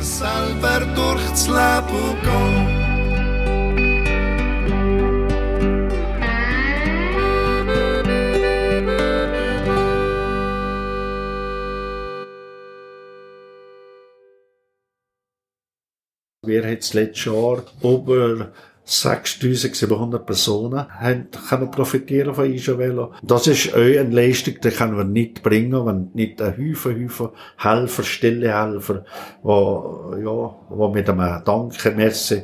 Wir 16.50 16.64
haben 16.64 16.76
das 16.76 16.94
letzte 16.94 17.30
Jahr 17.30 17.64
über 17.82 18.52
6700 18.84 20.26
Personen 20.26 20.92
haben 20.92 21.28
können 21.48 21.70
profitieren 21.70 22.34
von 22.34 22.52
Isovelo. 22.52 23.14
Das 23.22 23.46
ist 23.46 23.72
auch 23.74 23.78
eine 23.78 24.10
Leistung, 24.10 24.56
die 24.64 24.70
können 24.70 24.98
wir 24.98 25.04
nicht 25.04 25.44
bringen, 25.44 25.86
wenn 25.86 26.10
nicht 26.16 26.42
ein 26.42 26.58
Haufen, 26.58 27.06
Haufen 27.06 27.30
Helfer, 27.58 28.04
stille 28.04 28.52
Helfer, 28.52 29.06
wo, 29.44 30.16
ja, 30.18 30.76
wo 30.76 30.90
mit 30.90 31.08
einem 31.08 31.44
Danke, 31.46 31.92
Merci 31.92 32.44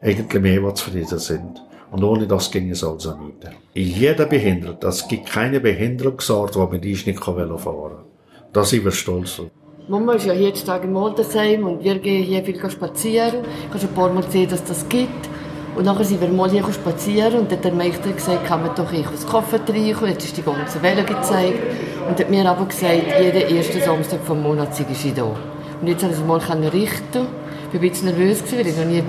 eigentlich 0.00 0.42
mehr 0.42 0.74
zufrieden 0.74 1.18
sind. 1.20 1.62
Und 1.92 2.02
ohne 2.02 2.26
das 2.26 2.50
ging 2.50 2.70
es 2.70 2.82
also 2.82 3.16
nicht. 3.16 3.48
Jeder 3.74 4.26
behindert. 4.26 4.82
Es 4.82 5.06
gibt 5.06 5.26
keine 5.26 5.60
Behinderungsart, 5.60 6.56
wo 6.56 6.66
man 6.66 6.80
nicht 6.80 7.06
Velo 7.06 7.58
fahren 7.58 7.96
kann. 7.96 8.04
Da 8.52 8.64
sind 8.64 8.84
wir 8.84 8.90
stolz 8.90 9.36
drauf. 9.36 9.50
Mama 9.88 10.14
ist 10.14 10.26
ja 10.26 10.32
jeden 10.32 10.66
Tag 10.66 10.82
in 10.82 10.92
Moldesheim 10.92 11.64
und 11.64 11.84
wir 11.84 12.00
gehen 12.00 12.24
hier 12.24 12.42
viel 12.42 12.58
spazieren. 12.68 13.34
Ich 13.44 13.68
habe 13.68 13.78
schon 13.78 13.88
ein 13.88 13.94
paar 13.94 14.12
Mal 14.12 14.24
gesehen, 14.24 14.50
dass 14.50 14.64
das 14.64 14.88
gibt. 14.88 15.28
Und 15.76 15.84
nachher 15.84 16.02
sind 16.02 16.20
wir 16.20 16.26
mal 16.26 16.50
hier 16.50 16.64
spazieren 16.72 17.34
und 17.34 17.52
dann 17.52 17.58
hat 17.58 17.66
der 17.66 17.72
Meister 17.72 18.10
gesagt, 18.10 18.46
kann 18.46 18.62
man 18.62 18.74
doch 18.74 18.92
ich 18.92 19.06
aus 19.06 19.24
Kaffee 19.24 19.64
trinken. 19.64 20.08
Jetzt 20.08 20.24
ist 20.24 20.36
die 20.36 20.42
ganze 20.42 20.82
Welle 20.82 21.04
gezeigt. 21.04 21.60
Und 22.08 22.18
hat 22.18 22.28
mir 22.28 22.50
aber 22.50 22.64
gesagt, 22.64 23.00
jeden 23.20 23.56
ersten 23.56 23.80
Samstag 23.80 24.18
vom 24.24 24.42
Monat 24.42 24.74
sei 24.74 24.86
ich 24.90 25.14
da. 25.14 25.22
Und 25.22 25.86
jetzt 25.86 26.02
habe 26.02 26.12
ich 26.12 26.18
es 26.18 26.26
mal 26.26 26.40
richten. 26.40 27.28
Ich 27.68 27.74
war 27.74 27.80
ein 27.80 27.80
bisschen 27.80 28.06
nervös, 28.06 28.42
weil 28.56 28.66
ich 28.66 28.76
noch 28.76 28.86
nie 28.86 29.04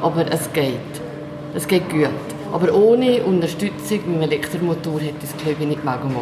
war, 0.00 0.06
aber 0.08 0.32
es 0.32 0.50
geht. 0.54 0.72
Es 1.54 1.68
geht 1.68 1.86
gut. 1.90 2.08
Aber 2.50 2.74
ohne 2.74 3.22
Unterstützung 3.24 4.00
mit 4.06 4.14
dem 4.14 4.22
Elektromotor 4.22 5.00
hätte 5.00 5.16
ich 5.22 5.30
es, 5.30 5.36
glaube 5.36 5.58
ich, 5.60 5.68
nicht 5.68 5.84
machen 5.84 6.16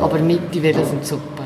Aber 0.00 0.18
mit, 0.18 0.52
die 0.52 0.60
wäre 0.60 0.84
super 1.02 1.39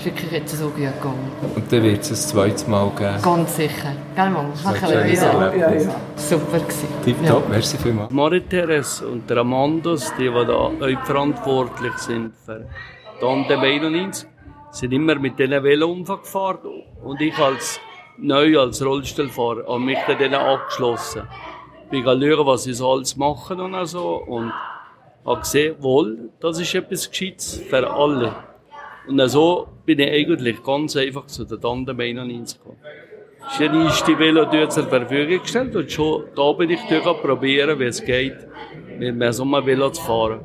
ist 0.00 0.06
wirklich 0.06 0.32
jetzt 0.32 0.56
so 0.56 0.66
gut 0.66 0.76
gegangen. 0.76 1.32
Und 1.54 1.72
dann 1.72 1.82
wird 1.82 2.00
es 2.00 2.10
ein 2.10 2.16
zweites 2.16 2.66
Mal 2.66 2.90
geben? 2.90 3.22
Ganz 3.22 3.56
sicher. 3.56 3.92
Gell, 4.14 4.30
Mama? 4.30 4.48
Das 4.52 4.64
war 4.64 4.88
ein 4.88 5.14
ja, 5.14 5.54
ja, 5.54 5.72
ja. 5.72 5.94
Super 6.16 6.58
gewesen. 6.58 6.88
Tipptopp, 7.04 7.42
ja. 7.44 7.48
merci 7.48 7.78
vielmals. 7.78 8.10
Marie-Therese 8.10 9.06
und 9.06 9.28
der 9.28 9.38
Amandos, 9.38 10.12
die, 10.18 10.28
die 10.28 10.46
da 10.46 10.70
verantwortlich 11.04 11.92
sind 11.98 12.32
für 12.44 12.66
Tandem 13.20 13.60
91, 13.60 14.28
sind 14.70 14.92
immer 14.92 15.16
mit 15.16 15.38
diesen 15.38 15.62
Velo 15.62 15.94
gefahren 15.94 16.84
und 17.04 17.20
ich 17.20 17.36
als 17.38 17.78
neu 18.16 18.58
als 18.58 18.84
Rollstuhlfahrer 18.84 19.66
habe 19.66 19.80
mich 19.80 19.98
dann 20.06 20.34
angeschlossen. 20.34 21.22
Ich 21.84 21.90
bin 21.90 22.04
schauen, 22.04 22.46
was 22.46 22.64
sie 22.64 22.72
so 22.72 22.92
alles 22.92 23.16
machen 23.16 23.60
und 23.60 23.86
so 23.86 24.16
und 24.26 24.52
habe 25.26 25.40
gesehen, 25.40 25.76
wohl, 25.80 26.30
das 26.40 26.58
ist 26.58 26.74
etwas 26.74 27.10
Gescheites 27.10 27.60
für 27.68 27.90
alle. 27.90 28.49
Und 29.06 29.28
so 29.28 29.68
bin 29.84 29.98
ich 29.98 30.10
eigentlich 30.10 30.62
ganz 30.62 30.96
einfach 30.96 31.26
zu 31.26 31.44
der 31.44 31.60
Tandem 31.60 31.98
91 31.98 32.58
gekommen. 32.58 32.78
Ja 33.58 33.72
nicht 33.72 34.06
die 34.06 34.18
Velotür 34.18 34.68
zur 34.68 34.84
Verfügung 34.84 35.40
gestellt 35.40 35.74
und 35.74 35.90
schon 35.90 36.24
da 36.36 36.52
bin 36.52 36.70
ich 36.70 36.80
probieren, 36.86 37.78
wie 37.80 37.84
es 37.84 38.04
geht, 38.04 38.36
mit 38.98 39.08
einem 39.08 39.66
Velo 39.66 39.90
zu 39.90 40.02
fahren. 40.02 40.40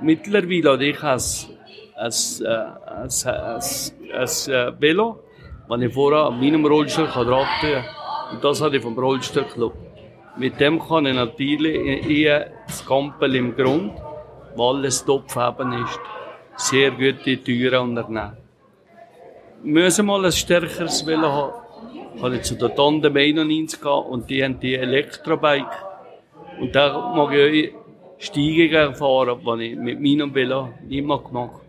Mittlerweile 0.00 0.70
habe 0.70 0.84
ich 0.86 1.02
ein, 1.02 1.18
ein, 1.96 2.12
ein, 2.86 3.08
ein, 3.24 3.60
ein 4.14 4.80
Velo, 4.80 5.20
das 5.68 5.80
ich 5.80 5.92
vorher 5.92 6.26
an 6.26 6.40
meinem 6.40 6.64
Rollstuhl 6.64 7.06
dran 7.06 7.46
tun. 7.60 7.84
Und 8.32 8.44
das 8.44 8.62
habe 8.62 8.76
ich 8.76 8.82
vom 8.82 8.96
Rollstuhlclub. 8.96 9.74
Mit 10.38 10.60
dem 10.60 10.78
kann 10.78 11.06
ich 11.06 11.14
natürlich 11.14 12.40
das 12.66 12.86
Kampel 12.86 13.34
im 13.34 13.56
Grund, 13.56 13.92
weil 14.54 14.76
alles 14.76 15.04
Topfeben 15.04 15.72
ist 15.72 16.00
sehr 16.60 16.90
gute 16.90 17.42
Türen 17.42 17.80
unternehmen. 17.90 18.36
Müssen 19.62 20.06
mal 20.06 20.24
ein 20.24 20.32
stärkeres 20.32 21.06
Velo 21.06 21.30
haben. 22.20 22.34
Ich 22.34 22.42
zu 22.42 22.54
der 22.54 22.74
Tandem 22.74 23.16
91 23.16 23.80
gehen 23.80 23.90
und 23.90 24.28
die 24.28 24.44
haben 24.44 24.60
die 24.60 24.74
Elektrobike. 24.74 25.70
Und 26.60 26.74
da 26.74 27.14
mag 27.14 27.32
ich 27.32 27.72
Steigungen 28.18 28.94
fahren, 28.94 29.58
die 29.58 29.72
ich 29.72 29.78
mit 29.78 30.00
meinem 30.00 30.34
Velo 30.34 30.68
nicht 30.86 31.00
gemacht 31.00 31.32
habe. 31.32 31.60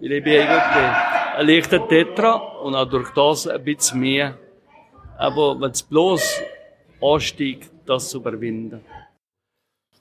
Ich 0.00 0.22
bin 0.22 0.40
eigentlich 0.40 0.96
ein 1.36 1.46
leichter 1.46 1.88
Tetra 1.88 2.34
und 2.62 2.74
auch 2.74 2.88
durch 2.88 3.10
das 3.10 3.46
ein 3.46 3.64
bisschen 3.64 4.00
mehr. 4.00 4.36
Aber 5.16 5.58
wenn 5.58 5.70
es 5.70 5.82
bloß 5.82 6.42
ansteigt, 7.00 7.70
das 7.86 8.10
zu 8.10 8.18
überwinden. 8.18 8.84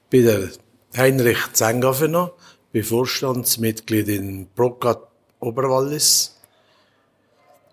Bin 0.10 0.26
der 0.26 0.50
Heinrich 0.98 1.54
Zengafener 1.54 2.32
bin 2.76 2.84
Vorstandsmitglied 2.84 4.10
in 4.10 4.48
Procat 4.54 5.00
Oberwallis. 5.40 6.36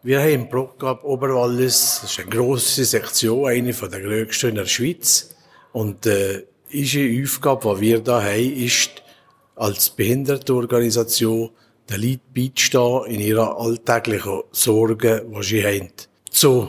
Wir 0.04 0.21
haben 0.21 0.32
im 0.32 0.49
Programm 0.49 0.99
Oberwallis, 1.02 1.99
das 2.02 2.12
ist 2.12 2.21
eine 2.21 2.30
grosse 2.30 2.85
Sektion, 2.85 3.49
eine 3.49 3.73
der 3.73 4.00
grössten 4.00 4.50
in 4.50 4.54
der 4.54 4.66
Schweiz. 4.66 5.35
Und 5.73 6.06
äh, 6.06 6.44
unsere 6.73 7.21
Aufgabe, 7.21 7.75
die 7.75 7.80
wir 7.80 7.99
da 7.99 8.23
haben, 8.23 8.56
ist, 8.56 9.02
als 9.56 9.90
Behindertenorganisation 9.90 11.50
den 11.90 12.00
Leuten 12.00 12.21
beizustehen 12.32 13.06
in 13.06 13.21
ihrer 13.23 13.59
alltäglichen 13.59 14.42
Sorgen, 14.52 15.32
die 15.35 15.42
sie 15.42 15.64
haben. 15.64 15.90
Zu 16.30 16.68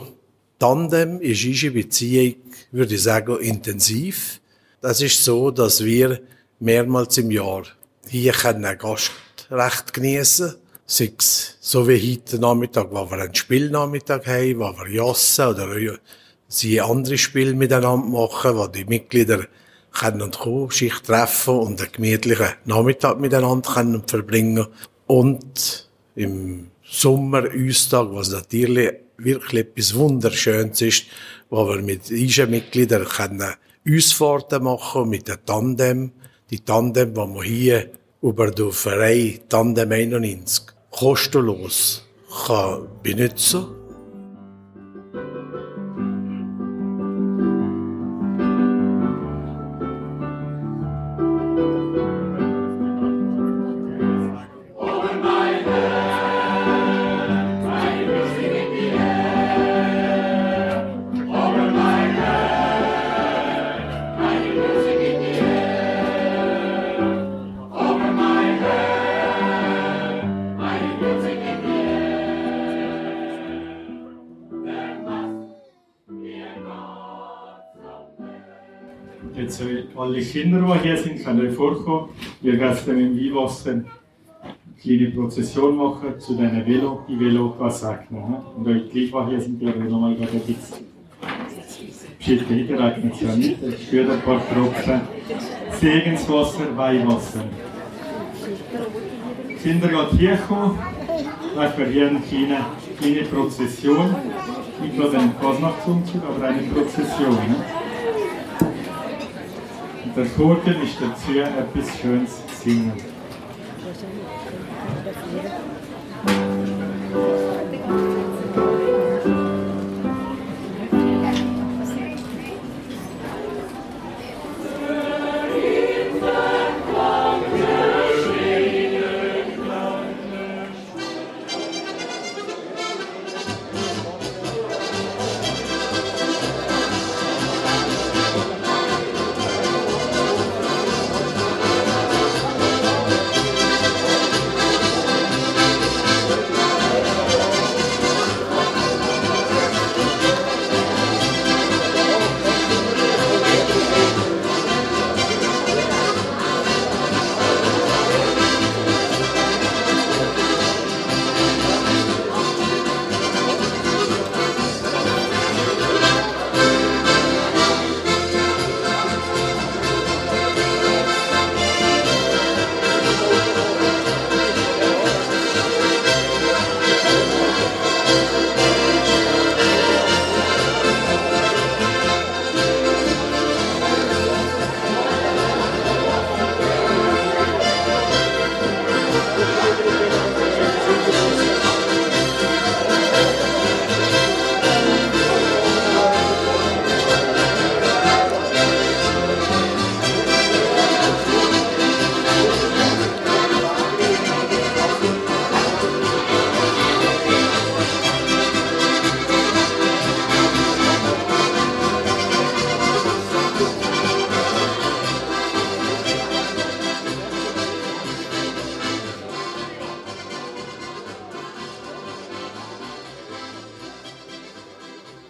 Tandem 0.58 1.20
ist 1.20 1.44
unsere 1.44 1.72
Beziehung, 1.72 2.34
würde 2.72 2.96
ich 2.96 3.02
sagen, 3.04 3.38
intensiv. 3.38 4.40
Das 4.80 5.00
ist 5.00 5.22
so, 5.22 5.52
dass 5.52 5.84
wir 5.84 6.20
mehrmals 6.58 7.16
im 7.18 7.30
Jahr 7.30 7.62
hier 8.20 8.32
können 8.32 8.78
Gastrecht 8.78 9.92
genießen 9.92 10.54
Sei 10.86 11.14
es 11.18 11.56
so 11.60 11.88
wie 11.88 12.12
heute 12.12 12.38
Nachmittag, 12.38 12.88
wo 12.90 13.10
wir 13.10 13.18
einen 13.18 13.34
Spielnachmittag 13.34 14.26
haben, 14.26 14.58
wo 14.58 14.70
wir 14.76 14.90
jassen 14.92 15.46
oder 15.46 15.98
sie 16.46 16.78
andere 16.78 17.16
Spiele 17.16 17.54
miteinander 17.54 18.06
machen, 18.06 18.56
wo 18.58 18.66
die 18.66 18.84
Mitglieder 18.84 19.46
können 19.92 20.30
kommen, 20.30 20.70
sich 20.70 20.92
treffen 20.92 21.54
und 21.54 21.80
einen 21.80 21.90
gemütlichen 21.90 22.48
Nachmittag 22.66 23.18
miteinander 23.18 23.72
können 23.72 24.02
verbringen. 24.06 24.66
Und 25.06 25.88
im 26.16 26.70
Sommer, 26.84 27.44
Eustag, 27.44 28.08
was 28.10 28.28
natürlich 28.28 28.92
wirklich 29.16 29.62
etwas 29.62 29.94
Wunderschönes 29.94 30.82
ist, 30.82 31.04
wo 31.48 31.66
wir 31.66 31.80
mit 31.80 32.10
unseren 32.10 32.50
Mitgliedern 32.50 33.06
können 33.06 33.54
Ausfahrten 33.88 34.64
machen 34.64 35.08
mit 35.08 35.28
dem 35.28 35.38
Tandem. 35.46 36.12
Die 36.50 36.60
Tandem, 36.60 37.14
die 37.14 37.20
wir 37.20 37.42
hier 37.42 37.90
über 38.24 38.50
den 38.50 38.72
Verein 38.72 39.38
Tandem 39.50 39.92
91 39.92 40.64
kostenlos 40.90 42.02
benutzen 43.02 43.66
kann. 43.66 43.83
Kinder, 80.34 80.58
die 80.58 80.80
hier 80.80 80.96
sind, 80.96 81.24
können 81.24 81.46
euch 81.46 81.54
vorkommen. 81.54 82.08
Wir 82.40 82.58
werden 82.58 82.76
dann 82.86 82.98
im 82.98 83.16
Weihwasser 83.16 83.68
eine 83.68 83.84
kleine 84.82 85.10
Prozession 85.12 85.76
machen 85.76 86.18
zu 86.18 86.32
diesen 86.32 86.66
Velo, 86.66 87.04
die 87.08 87.20
Velo 87.20 87.54
segnen. 87.70 88.38
Und 88.56 88.66
euch 88.66 88.90
die 88.92 89.06
die 89.12 89.28
hier 89.28 89.40
sind, 89.40 89.60
werden 89.60 89.88
nochmal 89.88 90.10
ein 90.10 90.18
bisschen 90.18 90.42
wieder 92.18 92.80
eignet 92.80 93.22
ja 93.22 93.36
nicht. 93.36 93.62
Ich 93.62 93.86
spüre 93.86 94.12
ein 94.12 94.22
paar 94.22 94.42
Tropfen 94.48 95.02
Segenswasser, 95.80 96.76
Weihwasser. 96.76 97.44
Die 99.48 99.54
Kinder 99.54 99.88
gehen 99.88 100.18
hier 100.18 100.36
kommen, 100.48 100.76
wir 101.78 101.86
hier 101.86 102.08
eine 102.08 102.18
kleine, 102.18 102.56
kleine 103.00 103.22
Prozession, 103.22 104.16
nicht 104.82 104.98
nur 104.98 105.14
einen 105.14 105.32
Fasnachtsumzug, 105.40 106.22
aber 106.28 106.44
eine 106.44 106.62
Prozession. 106.62 107.34
Ne? 107.34 107.83
Der 110.16 110.36
Toten 110.36 110.82
ist 110.82 110.96
dazu 111.00 111.38
etwas 111.38 111.98
Schönes 111.98 112.42
singen. 112.62 112.92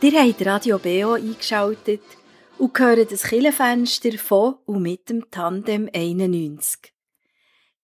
Ihr 0.05 0.23
habt 0.23 0.45
Radio 0.45 0.79
BO 0.79 1.15
eingeschaltet 1.15 2.03
und 2.59 2.79
hören 2.79 3.07
das 3.09 3.23
Killenfenster 3.23 4.19
von 4.19 4.57
und 4.67 4.83
mit 4.83 5.09
dem 5.09 5.31
Tandem 5.31 5.89
91. 5.95 6.93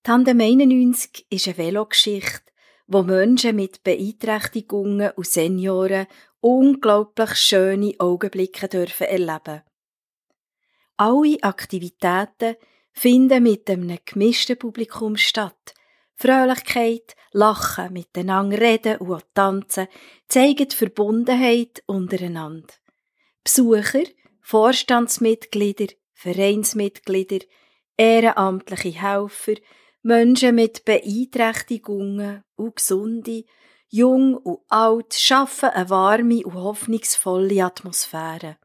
Tandem 0.03 0.39
91 0.39 1.25
ist 1.31 1.49
eine 1.49 1.57
Velogeschichte, 1.57 2.53
wo 2.87 3.03
Menschen 3.03 3.57
mit 3.57 3.83
Beeinträchtigungen 3.85 5.13
und 5.13 5.27
Senioren 5.27 6.09
unglaublich 6.41 7.37
schöne 7.37 7.95
Augenblicke 7.99 8.69
dürfen 8.69 9.07
erleben. 9.07 9.63
Alle 10.99 11.43
Aktivitäten 11.43 12.57
finden 12.93 13.45
mit 13.45 13.71
einem 13.71 13.97
gemischten 14.05 14.59
Publikum 14.59 15.17
statt. 15.17 15.73
Fröhlichkeit, 16.21 17.17
Lachen, 17.33 17.95
miteinander 17.95 18.61
reden 18.61 18.99
und 18.99 19.25
tanzen 19.33 19.89
zeigen 20.29 20.69
die 20.69 20.77
Verbundenheit 20.77 21.83
untereinander. 21.87 22.75
Besucher, 23.43 24.05
Vorstandsmitglieder, 24.43 25.87
Vereinsmitglieder, 26.13 27.39
ehrenamtliche 27.97 29.01
Helfer, 29.01 29.55
Menschen 30.03 30.57
mit 30.57 30.85
Beeinträchtigungen 30.85 32.45
und 32.55 32.77
Gesunde, 32.77 33.47
jung 33.89 34.37
und 34.37 34.61
alt, 34.69 35.15
schaffen 35.15 35.71
eine 35.71 35.89
warme 35.89 36.45
und 36.45 36.53
hoffnungsvolle 36.53 37.65
Atmosphäre. 37.65 38.59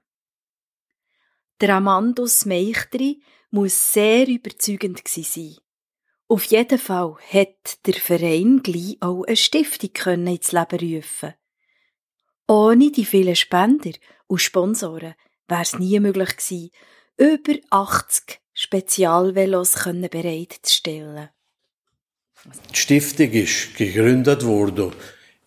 Der 1.61 1.75
Amandus 1.75 2.45
Meichtri 2.45 3.21
muss 3.49 3.93
sehr 3.93 4.27
überzeugend 4.27 5.07
sein. 5.07 5.55
Auf 6.27 6.45
jeden 6.45 6.79
Fall 6.79 7.15
hat 7.31 7.85
der 7.85 7.93
Verein 7.93 8.61
gleich 8.63 8.97
auch 8.99 9.23
eine 9.25 9.35
Stiftung 9.35 9.91
ins 10.27 10.51
Leben 10.51 10.95
rufen. 10.95 11.33
Ohne 12.47 12.91
die 12.91 13.05
vielen 13.05 13.35
Spender 13.35 13.91
und 14.27 14.41
Sponsoren 14.41 15.15
wäre 15.47 15.61
es 15.61 15.77
nie 15.77 15.99
möglich 15.99 16.37
gewesen, 16.37 16.71
über 17.17 17.53
80 17.69 18.39
Spezialvelos 18.53 19.73
bereitzustellen. 19.73 21.29
Die 22.71 22.77
Stiftung 22.77 23.31
ist 23.31 23.75
gegründet 23.75 24.45
worden, 24.45 24.93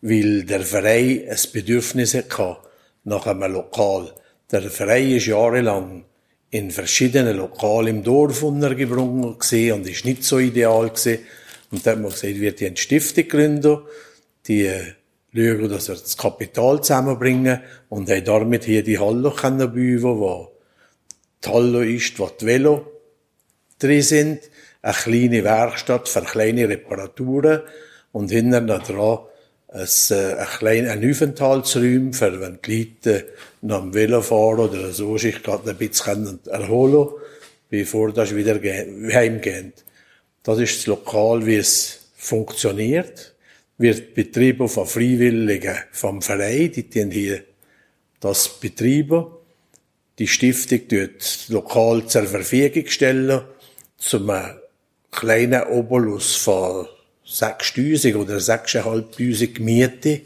weil 0.00 0.44
der 0.44 0.60
Verein 0.60 1.28
ein 1.28 1.52
Bedürfnis 1.52 2.14
hatte 2.14 2.58
nach 3.04 3.26
einem 3.26 3.52
Lokal. 3.52 4.14
Der 4.50 4.62
Verein 4.70 5.10
ist 5.12 5.26
jahrelang 5.26 6.04
in 6.50 6.70
verschiedenen 6.70 7.36
Lokalen 7.36 7.98
im 7.98 8.02
Dorf 8.02 8.42
untergebracht 8.42 9.40
gesehen 9.40 9.74
und 9.74 9.88
ist 9.88 10.04
nicht 10.04 10.24
so 10.24 10.38
ideal 10.38 10.88
gesehen. 10.90 11.20
Und 11.70 11.86
dann 11.86 11.96
hat 11.96 12.02
man 12.02 12.10
gesagt, 12.10 12.40
wird 12.40 12.60
die 12.60 12.76
Stiftung 12.76 13.28
gründen, 13.28 13.78
die 14.46 14.66
äh, 14.66 14.94
schauen, 15.34 15.68
dass 15.68 15.88
wir 15.88 15.94
das 15.94 16.16
Kapital 16.16 16.82
zusammenbringen 16.82 17.60
und 17.90 18.10
haben 18.10 18.24
damit 18.24 18.64
hier 18.64 18.82
die 18.82 18.98
Halle 18.98 19.30
können 19.30 19.72
bauen, 19.72 20.02
wo 20.02 20.52
die 21.44 21.48
Halle 21.48 21.86
ist, 21.86 22.18
wo 22.18 22.28
die 22.28 22.46
Velo 22.46 22.86
drin 23.78 24.02
sind, 24.02 24.40
eine 24.80 24.94
kleine 24.94 25.44
Werkstatt 25.44 26.08
für 26.08 26.22
kleine 26.22 26.68
Reparaturen 26.68 27.62
und 28.12 28.30
hinten 28.30 28.66
dran 28.66 29.18
ein, 29.68 29.88
äh, 30.10 30.34
ein 30.34 30.46
kleiner 30.46 30.92
ein 30.92 31.10
Aufenthaltsraum, 31.10 32.12
für 32.12 32.40
wenn 32.40 32.58
die 32.64 32.78
Leute 33.02 33.26
nach 33.62 33.80
dem 33.80 33.94
Velo 33.94 34.22
fahren 34.22 34.60
oder 34.60 34.92
so 34.92 35.18
sich 35.18 35.42
gerade 35.42 35.70
ein 35.70 35.76
bisschen 35.76 36.40
erholen 36.46 37.08
bevor 37.68 38.12
das 38.12 38.34
wieder 38.34 38.54
heimgehen. 39.12 39.72
Das 40.42 40.58
ist 40.58 40.78
das 40.78 40.86
Lokal, 40.86 41.44
wie 41.46 41.56
es 41.56 42.10
funktioniert. 42.16 43.34
Wird 43.76 44.14
betrieben 44.14 44.68
von 44.68 44.86
Freiwilligen 44.86 45.76
vom 45.92 46.22
Verein, 46.22 46.72
die 46.72 46.88
tun 46.88 47.10
hier 47.10 47.44
das 48.20 48.58
betreiben. 48.58 49.26
Die 50.18 50.26
Stiftung 50.26 50.88
tut 50.88 51.18
das 51.18 51.48
Lokal 51.48 52.06
zur 52.06 52.24
Verfügung 52.24 52.86
stellen, 52.88 53.42
zum 53.98 54.32
kleinen 55.12 55.62
Obolus 55.64 56.34
von 56.36 56.86
6'000 57.28 58.16
oder 58.16 58.36
6'500 58.36 59.60
Miete, 59.60 60.22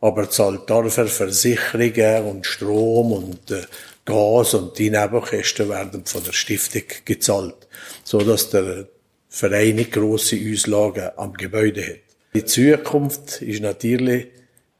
aber 0.00 0.28
zahlt 0.28 0.68
dafür 0.68 1.06
Versicherungen 1.06 2.24
und 2.24 2.46
Strom 2.46 3.12
und 3.12 3.50
äh, 3.50 3.62
Gas 4.04 4.54
und 4.54 4.76
die 4.78 4.90
Nebenkosten 4.90 5.68
werden 5.68 6.04
von 6.04 6.24
der 6.24 6.32
Stiftung 6.32 6.82
gezahlt, 7.04 7.68
so 8.02 8.18
dass 8.18 8.50
der 8.50 8.88
Verein 9.28 9.76
nicht 9.76 9.92
grosse 9.92 10.36
Auslagen 10.36 11.10
am 11.16 11.34
Gebäude 11.34 11.86
hat. 11.86 12.00
Die 12.34 12.44
Zukunft 12.44 13.42
ist 13.42 13.62
natürlich, 13.62 14.26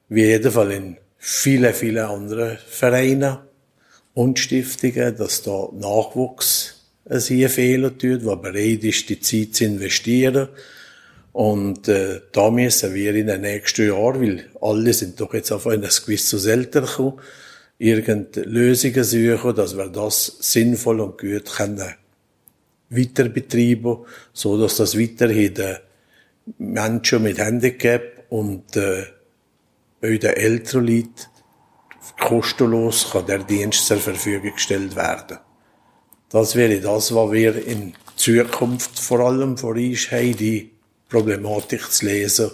wie 0.08 0.24
jedenfalls 0.24 0.74
in 0.74 0.96
vielen, 1.18 1.72
vielen 1.72 2.04
anderen 2.04 2.58
Vereinen 2.66 3.38
und 4.14 4.40
Stiftungen, 4.40 5.16
dass 5.16 5.42
da 5.42 5.68
Nachwuchs 5.72 6.80
hier 7.08 7.48
fehlen 7.48 7.96
tut, 7.96 8.26
der 8.26 8.36
bereit 8.36 8.82
ist, 8.82 9.08
die 9.08 9.20
Zeit 9.20 9.54
zu 9.54 9.64
investieren 9.64 10.48
und 11.32 11.88
äh, 11.88 12.20
da 12.32 12.50
müssen 12.50 12.94
wir 12.94 13.14
in 13.14 13.26
den 13.26 13.40
nächsten 13.40 13.88
Jahren, 13.88 14.20
weil 14.20 14.50
alle 14.60 14.92
sind 14.92 15.20
doch 15.20 15.32
jetzt 15.32 15.50
auf 15.50 15.66
ein 15.66 15.80
gewisses 15.80 16.46
Alter 16.46 16.82
gekommen, 16.82 17.20
irgendeine 17.78 18.46
Lösungen 18.46 19.04
suchen, 19.04 19.54
dass 19.54 19.76
wir 19.76 19.88
das 19.88 20.36
sinnvoll 20.40 21.00
und 21.00 21.18
gut 21.18 21.56
können 21.56 21.94
weiter 22.90 23.28
betreiben, 23.28 24.04
so 24.32 24.60
dass 24.60 24.76
das 24.76 24.98
weiterhin 24.98 25.54
den 25.54 25.76
Menschen 26.58 27.22
mit 27.22 27.38
Handicap 27.38 28.24
und 28.28 28.76
äh, 28.76 29.04
bei 30.00 30.18
den 30.18 30.34
älteren 30.34 30.86
Leuten 30.86 31.26
kostenlos 32.20 33.10
kann 33.10 33.26
der 33.26 33.38
Dienst 33.38 33.86
zur 33.86 33.98
Verfügung 33.98 34.52
gestellt 34.52 34.94
werden. 34.96 35.38
Das 36.28 36.56
wäre 36.56 36.80
das, 36.80 37.14
was 37.14 37.32
wir 37.32 37.66
in 37.66 37.94
Zukunft 38.16 38.98
vor 38.98 39.20
allem 39.20 39.56
vor 39.56 39.74
uns 39.74 40.10
haben, 40.10 40.36
die 40.36 40.70
Problematik 41.12 41.92
zu 41.92 42.06
lesen, 42.06 42.50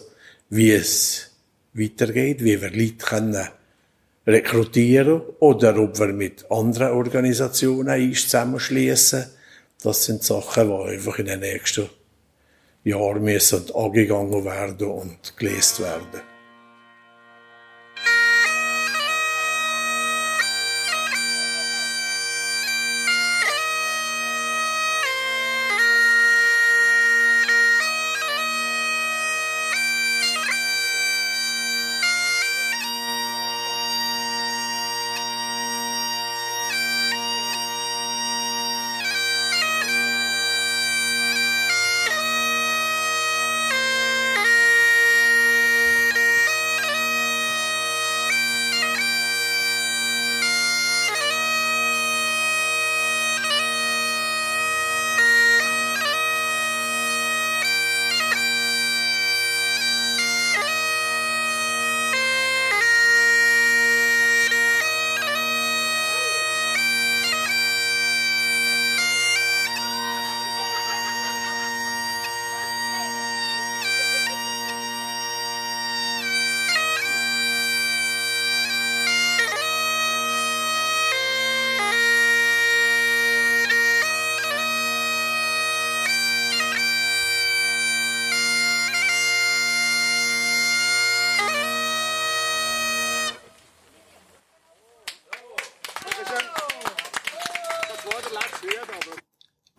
wie 0.50 0.72
es 0.72 1.30
weitergeht, 1.74 2.42
wie 2.42 2.60
wir 2.60 2.70
Leute 2.72 2.96
können 2.96 3.48
rekrutieren 4.26 5.22
oder 5.38 5.78
ob 5.78 5.96
wir 6.00 6.08
mit 6.08 6.50
anderen 6.50 6.90
Organisationen 6.90 8.12
zusammenschließen. 8.12 9.26
Das 9.80 10.04
sind 10.04 10.24
Sachen, 10.24 10.70
die 10.70 10.90
einfach 10.90 11.20
in 11.20 11.26
den 11.26 11.38
nächsten 11.38 11.88
Jahren 12.82 13.22
müssen 13.22 13.72
angegangen 13.72 14.44
werden 14.44 14.88
und 14.88 15.36
gelesen 15.36 15.84
werden. 15.84 16.37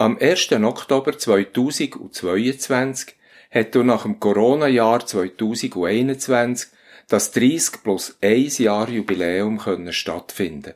Am 0.10 0.18
1. 0.18 0.54
Oktober 0.54 1.16
2022 1.16 3.14
hat 3.52 3.76
er 3.76 3.84
nach 3.84 4.02
dem 4.02 4.20
Corona-Jahr 4.20 5.06
2021 5.06 6.70
das 7.08 7.32
30 7.32 7.84
plus 7.84 8.18
1 8.20 8.58
Jahr 8.58 8.90
Jubiläum 8.90 9.60
können 9.60 9.94
stattfinden. 9.94 10.74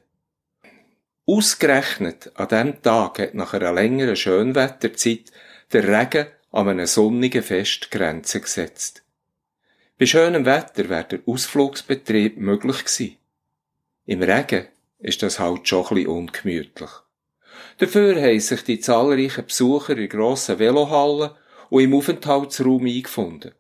Ausgerechnet 1.26 2.32
an 2.36 2.48
dem 2.48 2.82
Tag 2.84 3.18
hat 3.18 3.34
nach 3.34 3.56
einer 3.56 3.74
längeren 3.74 4.16
Schönwetterzeit 4.16 5.32
der 5.72 5.88
Regen 5.88 6.28
an 6.52 6.70
einem 6.70 6.86
sonnigen 6.86 7.42
Fest 7.42 7.90
Grenzen 7.90 8.42
gesetzt. 8.44 9.02
Bei 9.98 10.06
schönem 10.06 10.46
Wetter 10.46 10.90
wäre 10.90 11.06
der 11.06 11.22
Ausflugsbetrieb 11.26 12.38
möglich 12.38 12.86
gewesen. 12.86 13.18
Im 14.06 14.22
Regen 14.22 14.68
ist 15.00 15.24
das 15.24 15.40
halt 15.40 15.68
schon 15.68 15.88
ein 15.88 15.96
bisschen 15.96 16.10
ungemütlich. 16.12 16.92
Dafür 17.78 18.22
haben 18.22 18.40
sich 18.40 18.64
die 18.64 18.80
zahlreichen 18.80 19.46
Besucher 19.46 19.98
in 19.98 20.10
grossen 20.10 20.60
Velohallen 20.60 21.32
und 21.70 21.84
im 21.84 21.94
Aufenthaltsraum 21.94 22.86
eingefunden. 22.86 23.54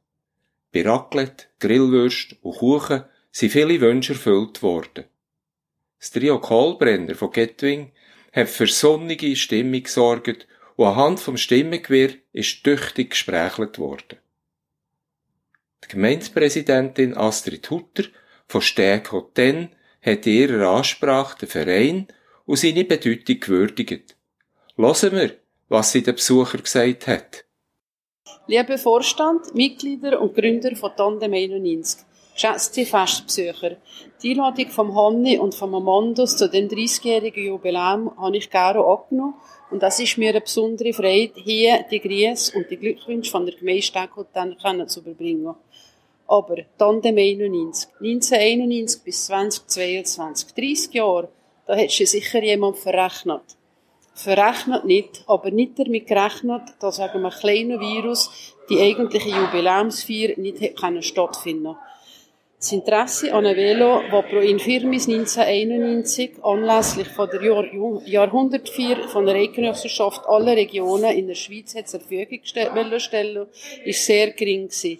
Bei 0.71 0.83
Raclette, 0.83 1.45
Grillwürst 1.59 2.35
und 2.41 2.57
Kuchen 2.57 3.03
sind 3.31 3.51
viele 3.51 3.81
Wünsche 3.81 4.13
erfüllt 4.13 4.61
worden. 4.61 5.05
Das 5.99 6.11
Trio 6.11 6.39
Kohlbrenner 6.39 7.15
von 7.15 7.31
Getwing 7.31 7.91
hat 8.33 8.49
für 8.49 8.67
sonnige 8.67 9.35
Stimmung 9.35 9.83
gesorgt 9.83 10.47
und 10.75 10.85
anhand 10.85 11.19
vom 11.19 11.37
Stimmengewirr 11.37 12.15
ist 12.33 12.63
tüchtig 12.63 13.11
gesprächelt 13.11 13.77
worden. 13.77 14.17
Die 15.83 15.87
Gemeindepräsidentin 15.89 17.15
Astrid 17.15 17.69
Hutter 17.69 18.05
von 18.47 18.61
Steg 18.61 19.11
Hoten 19.11 19.69
hat 20.01 20.25
in 20.27 20.33
ihrer 20.33 20.69
Ansprache 20.69 21.39
den 21.39 21.49
Verein 21.49 22.07
und 22.45 22.57
seine 22.57 22.83
Bedeutung 22.83 23.39
gewürdigt. 23.39 24.15
Hören 24.75 25.11
wir, 25.11 25.35
was 25.69 25.91
sie 25.91 26.03
den 26.03 26.15
Besucher 26.15 26.57
gesagt 26.57 27.07
hat. 27.07 27.45
Lieber 28.47 28.77
Vorstand, 28.77 29.55
Mitglieder 29.55 30.19
und 30.21 30.35
Gründer 30.35 30.75
von 30.75 30.91
Tandem 30.95 31.33
91, 31.33 32.01
geschätzte 32.33 32.85
Festbesucher, 32.85 33.77
die 34.21 34.31
Einladung 34.31 34.69
vom 34.69 34.95
Hanni 34.95 35.37
und 35.37 35.55
vom 35.55 35.75
Amandus 35.75 36.35
zu 36.35 36.49
dem 36.49 36.67
30-jährigen 36.67 37.45
Jubiläum 37.45 38.11
habe 38.17 38.37
ich 38.37 38.49
gerne 38.49 38.83
angenommen 38.83 39.35
und 39.71 39.81
es 39.81 39.99
ist 39.99 40.17
mir 40.17 40.29
eine 40.29 40.41
besondere 40.41 40.93
Freude, 40.93 41.33
hier 41.35 41.85
die 41.89 41.99
Grüße 41.99 42.57
und 42.57 42.69
die 42.69 42.77
Glückwünsche 42.77 43.31
von 43.31 43.45
der 43.45 43.55
Gemeinde 43.55 43.81
Steckhotel 43.81 44.87
zu 44.87 44.99
überbringen. 44.99 45.55
Aber 46.27 46.57
Tandem 46.77 47.17
91, 47.17 47.89
1991 47.99 49.03
bis 49.03 49.25
2022, 49.25 50.53
30 50.53 50.93
Jahre, 50.93 51.29
da 51.65 51.75
hättest 51.75 51.99
du 51.99 52.05
sicher 52.05 52.43
jemand 52.43 52.77
verrechnet. 52.77 53.41
Verrechnet 54.13 54.85
nicht, 54.85 55.23
aber 55.27 55.49
nicht 55.49 55.79
damit 55.79 56.07
gerechnet, 56.07 56.61
dass 56.79 56.99
wegen 56.99 57.25
einem 57.25 57.31
kleinen 57.31 57.79
Virus 57.79 58.53
die 58.69 58.79
eigentliche 58.79 59.29
Jubiläumsfeier 59.29 60.37
nicht 60.37 60.61
stattfinden 61.03 61.63
konnte. 61.63 61.79
Das 62.63 62.71
Interesse 62.71 63.33
an 63.33 63.45
einem 63.45 63.57
Velo, 63.57 64.01
das 64.09 64.25
Pro 64.29 64.37
Infirmis 64.37 65.09
1991 65.09 66.41
anlässlich 66.43 67.09
von 67.09 67.29
der 67.29 67.43
Jahr 67.43 67.65
Jahrhundertfeier 68.05 69.09
von 69.09 69.25
der 69.25 69.35
Eidgenossenschaft 69.35 70.25
aller 70.27 70.55
Regionen 70.55 71.11
in 71.11 71.27
der 71.27 71.35
Schweiz 71.35 71.73
zur 71.73 71.99
Verfügung 71.99 72.39
stellen 72.43 73.47
ist 73.83 74.05
sehr 74.05 74.31
gering 74.31 74.69
gewesen. 74.69 74.97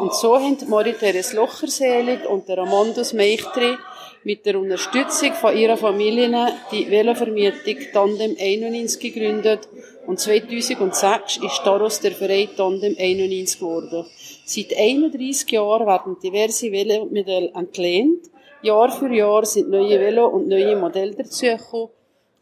Und 0.00 0.14
so 0.14 0.40
haben 0.40 0.56
Marie-Therese 0.66 1.36
Locherselig 1.36 2.24
und 2.24 2.48
der 2.48 2.56
Amandus 2.56 3.12
Meichtri 3.12 3.76
mit 4.24 4.46
der 4.46 4.58
Unterstützung 4.58 5.32
von 5.32 5.56
ihrer 5.56 5.76
Familie 5.76 6.48
die 6.70 6.90
Velovermietung 6.90 7.76
Tandem 7.92 8.36
91 8.38 9.00
gegründet 9.00 9.68
und 10.06 10.20
2006 10.20 11.38
ist 11.38 11.62
daraus 11.64 12.00
der 12.00 12.12
Verein 12.12 12.48
Tandem 12.56 12.94
91 12.98 13.58
geworden. 13.58 14.06
Seit 14.44 14.76
31 14.76 15.50
Jahren 15.50 15.86
werden 15.86 16.16
diverse 16.22 16.70
Velomodelle 16.70 17.52
entlehnt. 17.54 18.30
Jahr 18.62 18.90
für 18.90 19.12
Jahr 19.12 19.44
sind 19.44 19.70
neue 19.70 19.98
Velo 20.00 20.26
und 20.28 20.48
neue 20.48 20.76
Modelle 20.76 21.14
dazugekommen. 21.14 21.88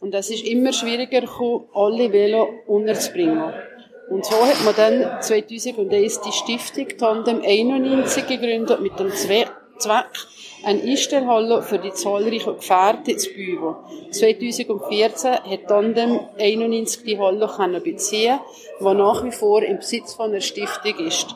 Und 0.01 0.15
es 0.15 0.31
ist 0.31 0.45
immer 0.45 0.73
schwieriger 0.73 1.21
gekommen, 1.21 1.65
alle 1.75 2.13
Velo 2.13 2.49
unterzubringen. 2.67 3.53
Und 4.11 4.25
so 4.25 4.45
hat 4.45 4.65
man 4.65 4.75
dann 4.75 5.23
2001 5.23 6.21
die 6.23 6.33
Stiftung 6.33 6.89
Tandem 6.99 7.43
91 7.43 8.27
gegründet 8.27 8.81
mit 8.81 8.99
dem 8.99 9.11
Zweck, 9.13 9.51
eine 9.87 10.83
Einstellhalle 10.83 11.63
für 11.63 11.79
die 11.79 11.93
zahlreichen 11.93 12.57
Gefährte 12.57 13.17
zu 13.17 13.31
bauen. 13.31 13.77
2014 14.11 15.33
hat 15.33 15.67
Tandem 15.69 16.21
91 16.39 17.05
die 17.05 17.19
Halle 17.19 17.81
beziehen 17.81 18.41
die 18.81 18.85
nach 18.85 19.25
wie 19.25 19.33
vor 19.33 19.63
im 19.63 19.79
Besitz 19.79 20.15
von 20.15 20.33
der 20.33 20.41
Stiftung 20.41 20.99
ist. 21.07 21.35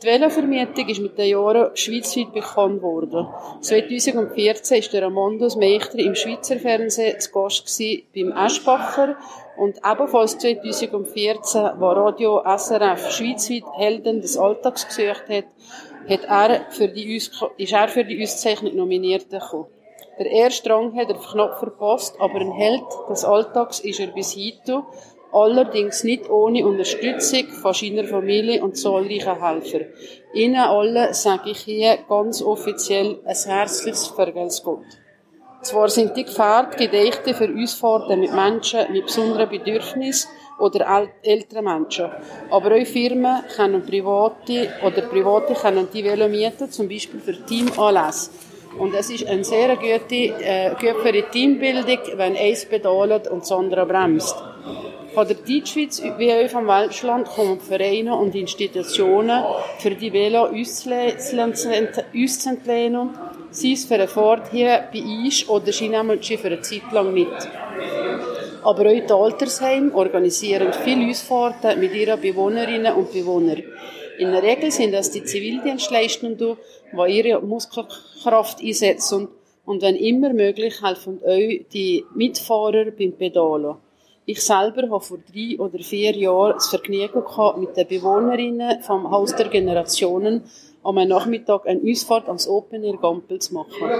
Die 0.00 0.06
Velovermietung 0.06 0.88
ist 0.88 1.00
mit 1.00 1.18
den 1.18 1.30
Jahren 1.30 1.74
schweizweit 1.74 2.32
bekannt 2.32 2.82
worden. 2.82 3.26
2014 3.60 4.80
war 4.80 4.90
der 4.92 5.02
Amandus 5.08 5.56
Meichter 5.56 5.98
im 5.98 6.14
Schweizer 6.14 6.56
Fernsehen 6.56 7.18
zu 7.18 7.32
Gast 7.32 7.82
beim 8.14 8.30
Eschbacher 8.30 9.16
und 9.56 9.78
ebenfalls 9.78 10.38
2014, 10.38 11.70
wo 11.78 11.88
Radio 11.88 12.40
SRF 12.44 13.10
schweizweit 13.10 13.64
Helden 13.76 14.20
des 14.20 14.38
Alltags 14.38 14.86
gesucht 14.86 15.24
hat, 15.28 15.46
hat 16.08 16.24
er 16.28 16.70
für 16.70 16.88
die, 16.88 17.16
ist 17.16 17.72
er 17.72 17.88
für 17.88 18.04
die 18.04 18.22
Auszeichnung 18.22 18.76
nominiert 18.76 19.30
gekommen. 19.30 19.66
Der 20.18 20.26
erste 20.26 20.70
Rang 20.70 20.96
hat 20.96 21.10
er 21.10 21.18
knapp 21.18 21.58
verpasst, 21.58 22.16
aber 22.18 22.40
ein 22.40 22.52
Held 22.52 22.82
des 23.08 23.24
Alltags 23.24 23.78
ist 23.80 24.00
er 24.00 24.08
bis 24.08 24.36
heute 24.36 24.82
allerdings 25.32 26.04
nicht 26.04 26.28
ohne 26.28 26.66
Unterstützung 26.66 27.48
von 27.48 27.74
seiner 27.74 28.04
Familie 28.04 28.62
und 28.62 28.76
zahlreichen 28.76 29.40
Helfern. 29.40 29.86
Ihnen 30.32 30.56
allen 30.56 31.12
sage 31.12 31.50
ich 31.50 31.58
hier 31.58 31.98
ganz 32.08 32.42
offiziell 32.42 33.20
ein 33.24 33.36
herzliches 33.36 34.08
Vergelt's 34.08 34.62
Gott. 34.62 34.84
Zwar 35.62 35.88
sind 35.88 36.16
die 36.16 36.24
Gefährte 36.24 36.76
Gedichte 36.76 37.34
für 37.34 37.48
uns 37.48 37.74
Fahrten 37.74 38.20
mit 38.20 38.32
Menschen 38.32 38.92
mit 38.92 39.06
besonderen 39.06 39.48
Bedürfnissen 39.48 40.30
oder 40.58 41.08
älteren 41.22 41.64
Menschen. 41.64 42.06
Aber 42.50 42.74
auch 42.74 42.86
Firmen 42.86 43.42
können 43.56 43.84
private 43.84 44.72
oder 44.84 45.02
private 45.02 45.54
können 45.54 45.88
die 45.92 46.04
Velo 46.04 46.28
mieten, 46.28 46.70
zum 46.70 46.88
Beispiel 46.88 47.20
für 47.20 47.44
Teamanlässe. 47.44 48.30
Und 48.78 48.94
es 48.94 49.10
ist 49.10 49.26
eine 49.26 49.42
sehr 49.42 49.74
gute, 49.76 50.14
äh, 50.14 50.70
gut 50.80 51.02
für 51.02 51.12
die 51.12 51.22
Teambildung, 51.22 51.98
wenn 52.16 52.36
eins 52.36 52.64
pedalt 52.64 53.26
und 53.28 53.42
das 53.42 53.50
andere 53.50 53.84
bremst. 53.86 54.36
Von 55.14 55.26
der 55.26 55.36
Deutschschweiz 55.36 56.00
wie 56.18 56.32
auch 56.32 56.48
vom 56.48 56.68
Weltschland 56.68 57.26
kommen 57.28 57.58
Vereine 57.60 58.14
und 58.14 58.34
Institutionen 58.34 59.42
für 59.78 59.90
die 59.90 60.12
Velo 60.12 60.44
uns 60.48 60.82
zu 60.82 60.90
sei 63.50 63.72
es 63.72 63.84
für 63.84 63.94
eine 63.94 64.08
Fahrt 64.08 64.50
hier 64.50 64.88
bei 64.92 65.00
uns 65.00 65.48
oder 65.48 65.72
sie 65.72 65.88
für 65.88 66.46
eine 66.46 66.60
Zeit 66.60 66.92
lang 66.92 67.12
mit. 67.12 67.28
Aber 68.62 68.86
auch 68.86 69.06
die 69.06 69.12
Altersheime 69.12 69.94
organisieren 69.94 70.72
viele 70.72 71.08
Ausfahrten 71.10 71.80
mit 71.80 71.94
ihren 71.94 72.20
Bewohnerinnen 72.20 72.94
und 72.94 73.12
Bewohnern. 73.12 73.62
In 74.18 74.32
der 74.32 74.42
Regel 74.42 74.70
sind 74.70 74.92
das 74.92 75.10
die 75.10 75.22
Zivildienstleistenden, 75.22 76.56
die 76.92 77.12
ihre 77.12 77.40
Muskelkraft 77.40 78.60
einsetzen 78.60 79.28
und 79.64 79.82
wenn 79.82 79.96
immer 79.96 80.32
möglich 80.32 80.82
helfen 80.82 81.20
euch 81.24 81.66
die 81.72 82.04
Mitfahrer 82.14 82.86
beim 82.90 83.12
Pedalen. 83.12 83.76
Ich 84.24 84.42
selber 84.42 84.82
habe 84.90 85.00
vor 85.00 85.18
drei 85.18 85.58
oder 85.58 85.78
vier 85.78 86.14
Jahren 86.16 86.54
das 86.54 86.68
Vergnügen 86.68 87.24
gehabt, 87.24 87.58
mit 87.58 87.76
den 87.76 87.86
Bewohnerinnen 87.86 88.82
vom 88.82 89.10
Haus 89.10 89.34
der 89.36 89.48
Generationen 89.48 90.42
am 90.82 90.94
Nachmittag 90.96 91.66
eine 91.66 91.80
Ausfahrt 91.90 92.28
ans 92.28 92.48
Open 92.48 92.84
Air 92.84 92.96
Gampel 92.96 93.38
zu 93.38 93.54
machen. 93.54 93.90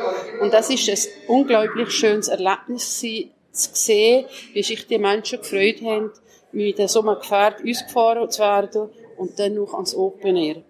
Und 0.41 0.53
das 0.53 0.71
ist 0.71 0.89
ein 0.89 1.13
unglaublich 1.29 1.91
schönes 1.91 2.29
Erlebnis 2.29 3.01
zu 3.01 3.29
sehen, 3.53 4.27
wie 4.53 4.63
sich 4.63 4.87
die 4.87 4.99
Menschen 4.99 5.41
gefreut 5.41 5.83
haben, 5.83 6.13
mit 6.53 6.89
so 6.89 7.01
einem 7.01 7.19
Gefährt 7.19 7.63
ausgefahren 7.67 8.31
zu 8.31 8.41
werden 8.41 8.91
und 9.17 9.39
dann 9.39 9.55
noch 9.55 9.75
ans 9.75 9.95
Open 9.95 10.37
Air. 10.37 10.63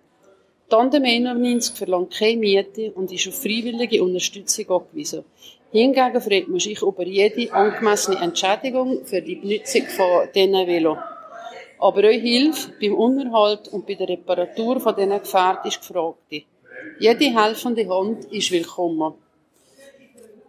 Tandem 0.68 1.04
91 1.04 1.74
verlangt 1.74 2.12
keine 2.12 2.36
Miete 2.36 2.92
und 2.92 3.10
ist 3.10 3.26
auf 3.26 3.40
freiwillige 3.40 4.02
Unterstützung 4.02 4.68
angewiesen. 4.70 5.24
Hingegen 5.70 6.20
freut 6.20 6.48
man 6.48 6.60
sich 6.60 6.82
über 6.82 7.06
jede 7.06 7.52
angemessene 7.52 8.20
Entschädigung 8.20 9.04
für 9.04 9.22
die 9.22 9.36
Benutzung 9.36 9.82
von 9.86 10.28
diesen 10.34 10.66
Velo. 10.66 10.98
Aber 11.78 12.00
auch 12.00 12.10
Hilfe 12.10 12.72
beim 12.80 12.94
Unterhalt 12.94 13.68
und 13.68 13.86
bei 13.86 13.94
der 13.94 14.08
Reparatur 14.08 14.80
von 14.80 14.96
diesen 14.96 15.18
Gefährten 15.18 15.68
ist 15.68 15.80
gefragt. 15.80 16.18
Jede 16.98 17.24
helfende 17.24 17.88
Hand 17.88 18.24
ist 18.26 18.50
willkommen. 18.50 19.14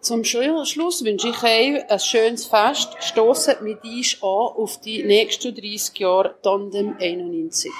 Zum 0.01 0.23
Schluss 0.23 1.03
wünsche 1.03 1.29
ich 1.29 1.43
euch 1.43 1.91
ein 1.91 1.99
schönes 1.99 2.45
Fest. 2.45 2.95
Stossen 3.01 3.55
mit 3.61 3.83
uns 3.83 4.17
an 4.21 4.27
auf 4.29 4.79
die 4.79 5.03
nächsten 5.03 5.53
30 5.53 5.99
Jahre 5.99 6.35
Tandem 6.41 6.95
91. 6.99 7.71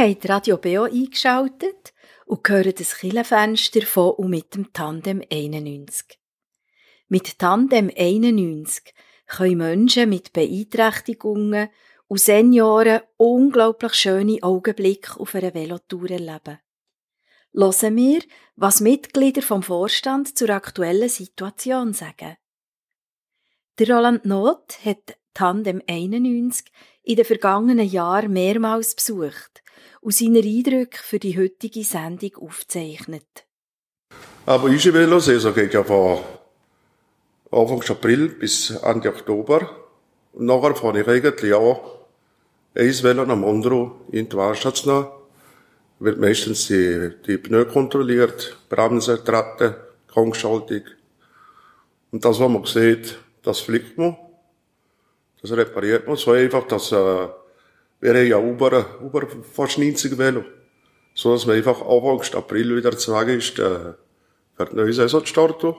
habt 0.00 0.28
Radio 0.30 0.56
BO 0.56 0.84
eingeschaltet 0.84 1.92
und 2.24 2.48
hören 2.48 2.72
das 2.74 2.96
Killenfenster 2.96 3.82
von 3.82 4.12
und 4.12 4.30
mit 4.30 4.54
dem 4.54 4.72
Tandem 4.72 5.22
91. 5.30 6.18
Mit 7.08 7.38
Tandem 7.38 7.90
91 7.94 8.94
können 9.26 9.58
Menschen 9.58 10.08
mit 10.08 10.32
Beeinträchtigungen 10.32 11.68
und 12.08 12.18
Senioren 12.18 13.02
unglaublich 13.18 13.92
schöne 13.92 14.38
Augenblicke 14.42 15.20
auf 15.20 15.34
einer 15.34 15.52
Velotour 15.52 16.10
erleben. 16.10 16.58
Hören 17.52 17.96
wir, 17.96 18.22
was 18.56 18.80
Mitglieder 18.80 19.42
vom 19.42 19.62
Vorstand 19.62 20.38
zur 20.38 20.48
aktuellen 20.48 21.10
Situation 21.10 21.92
sagen. 21.92 22.38
Der 23.78 23.94
Roland 23.94 24.24
Not 24.24 24.78
hat 24.82 25.18
Tandem 25.34 25.82
91 25.86 26.72
in 27.02 27.16
den 27.16 27.24
vergangenen 27.26 27.86
Jahren 27.86 28.32
mehrmals 28.32 28.94
besucht 28.94 29.62
und 30.00 30.14
seine 30.14 30.40
Eindrücke 30.40 30.98
für 31.02 31.18
die 31.18 31.38
heutige 31.38 31.84
Sendung 31.84 32.36
aufzeichnet. 32.36 33.46
Aber 34.46 34.64
unsere 34.64 34.98
Velosaison 34.98 35.54
geht 35.54 35.74
ja 35.74 35.84
von 35.84 36.20
Anfang 37.50 37.82
April 37.88 38.28
bis 38.28 38.70
Ende 38.70 39.10
Oktober. 39.10 39.70
Und 40.32 40.46
nachher 40.46 40.74
fahre 40.74 41.00
ich 41.00 41.08
eigentlich 41.08 41.52
auch 41.52 41.98
ein 42.74 43.02
Velo 43.02 43.22
am 43.22 43.44
anderen 43.44 43.92
in 44.10 44.28
die 44.28 44.36
nehmen. 44.36 45.06
Wird 45.98 46.18
meistens 46.18 46.68
die, 46.68 47.10
die 47.26 47.36
Pneu 47.36 47.66
kontrolliert, 47.66 48.56
Bremsen, 48.68 49.22
Tretten, 49.24 49.74
Gangschaltung. 50.14 50.82
Und 52.10 52.24
das, 52.24 52.40
was 52.40 52.48
man 52.48 52.64
sieht, 52.64 53.18
das 53.42 53.60
fliegt 53.60 53.98
man. 53.98 54.16
Das 55.42 55.52
repariert 55.52 56.06
man 56.06 56.16
so 56.16 56.32
einfach, 56.32 56.66
dass, 56.66 56.92
äh, 56.92 57.28
wir 58.00 58.14
haben 58.14 58.26
ja 58.26 58.40
über, 58.40 58.86
über 59.02 59.26
fast 59.52 59.78
90 59.78 60.16
Velo. 60.16 60.44
So, 61.14 61.32
dass 61.32 61.46
man 61.46 61.56
einfach 61.56 61.80
Anfang 61.82 62.22
April 62.34 62.76
wieder 62.76 62.92
Weg 62.92 63.38
ist, 63.38 63.58
äh, 63.58 63.94
die 64.58 64.76
neue 64.76 64.92
Saison 64.92 65.24
starten. 65.26 65.74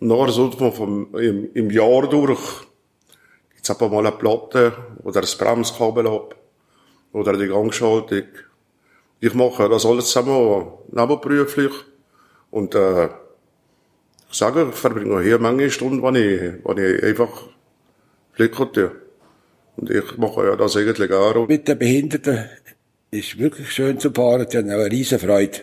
Und 0.00 0.08
nachher 0.08 0.32
sollte 0.32 0.60
man 0.60 0.72
vom, 0.72 1.14
im, 1.16 1.52
im 1.54 1.70
Jahr 1.70 2.08
durch, 2.08 2.40
gibt's 3.50 3.70
einfach 3.70 3.90
mal 3.90 4.06
eine 4.06 4.16
Platte 4.16 4.72
oder 5.02 5.20
ein 5.20 5.38
Bremskabel 5.38 6.06
ab 6.06 6.36
oder 7.12 7.36
die 7.36 7.48
Gangschaltung. 7.48 8.24
Ich 9.20 9.34
mache 9.34 9.68
das 9.68 9.84
alles 9.84 10.10
zusammen 10.10 10.68
nebenberuflich 10.90 11.72
und 12.50 12.74
äh, 12.74 13.08
ich 14.30 14.36
sage, 14.36 14.68
ich 14.70 14.76
verbringe 14.76 15.22
hier 15.22 15.38
manche 15.38 15.70
Stunden, 15.70 16.02
wenn 16.02 16.14
ich, 16.14 16.64
wenn 16.64 16.78
ich 16.78 17.02
einfach 17.02 17.48
flicken 18.32 18.72
tue. 18.72 19.07
Und 19.78 19.90
ich 19.90 20.16
mache 20.16 20.44
ja 20.44 20.56
das 20.56 20.76
eigentlich 20.76 21.12
auch. 21.12 21.46
Mit 21.46 21.68
den 21.68 21.78
Behinderten 21.78 22.46
ist 23.12 23.38
wirklich 23.38 23.70
schön 23.70 24.00
zu 24.00 24.10
fahren, 24.10 24.46
die 24.50 24.56
haben 24.56 24.70
auch 24.70 24.74
eine 24.74 24.90
riesen 24.90 25.20
Freude. 25.20 25.60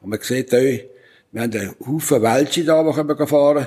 Und 0.00 0.10
man 0.10 0.20
sieht 0.22 0.54
auch, 0.54 0.60
wir 0.60 1.42
haben 1.42 1.52
einen 1.52 1.74
Haufen 1.84 2.22
Welche 2.22 2.64
da, 2.64 2.84
die 2.84 2.92
können 2.92 3.26
fahren 3.26 3.66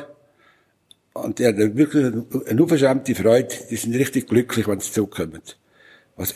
Und 1.13 1.39
die 1.39 1.45
haben 1.45 1.77
wirklich 1.77 2.05
eine 2.05 2.61
unverschämte 2.61 3.13
Freude. 3.15 3.53
Die 3.69 3.75
sind 3.75 3.95
richtig 3.95 4.27
glücklich, 4.27 4.65
wenn 4.65 4.79
sie 4.79 4.93
zurückkommen. 4.93 5.41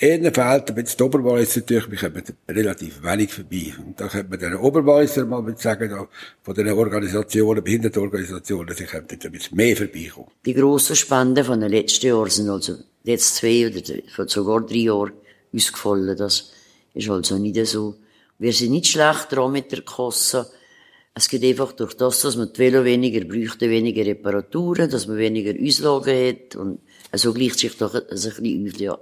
Ihnen 0.01 0.33
fehlt, 0.33 0.69
aber 0.71 0.79
jetzt 0.79 0.97
die 0.97 1.03
Oberwalliser 1.03 1.59
natürlich, 1.59 1.91
wir 1.91 1.97
kommen 1.97 2.23
relativ 2.47 3.03
wenig 3.03 3.33
vorbei. 3.33 3.73
Und 3.85 3.99
da 3.99 4.07
könnte 4.07 4.29
man 4.29 4.39
den 4.39 4.55
Oberwalliser 4.55 5.25
mal 5.25 5.57
sagen, 5.57 6.07
von 6.41 6.55
den 6.55 6.69
Organisationen, 6.69 7.61
Behindertenorganisationen, 7.61 8.73
sie 8.75 8.85
könnten 8.85 9.19
ein 9.21 9.31
bisschen 9.31 9.57
mehr 9.57 9.75
vorbeikommen. 9.75 10.31
Die 10.45 10.53
grossen 10.53 10.95
Spenden 10.95 11.43
von 11.43 11.59
den 11.59 11.69
letzten 11.69 12.07
Jahren 12.07 12.29
sind 12.29 12.49
also 12.49 12.77
jetzt 13.03 13.35
zwei 13.35 13.67
oder 13.67 14.27
sogar 14.29 14.61
drei 14.61 14.75
Jahre 14.75 15.11
ausgefallen. 15.53 16.15
Das 16.15 16.53
ist 16.93 17.09
also 17.09 17.37
nicht 17.37 17.67
so. 17.67 17.95
Wir 18.39 18.53
sind 18.53 18.71
nicht 18.71 18.87
schlecht 18.87 19.31
dran 19.31 19.51
mit 19.51 19.69
der 19.73 19.81
Kasse. 19.81 20.49
Es 21.13 21.27
geht 21.27 21.43
einfach 21.43 21.73
durch 21.73 21.93
das, 21.95 22.21
dass 22.21 22.37
man 22.37 22.53
die 22.53 22.59
Velo 22.59 22.85
weniger 22.85 23.25
bräuchte, 23.25 23.69
weniger 23.69 24.05
Reparaturen, 24.05 24.89
dass 24.89 25.07
man 25.07 25.17
weniger 25.17 25.53
Auslagen 25.61 26.27
hat. 26.27 26.55
Und 26.55 26.79
so 27.13 27.33
gleicht 27.33 27.59
sich 27.59 27.77
doch 27.77 27.93
ein 27.93 28.07
bisschen 28.07 28.67
auf, 28.67 28.79
ja. 28.79 28.97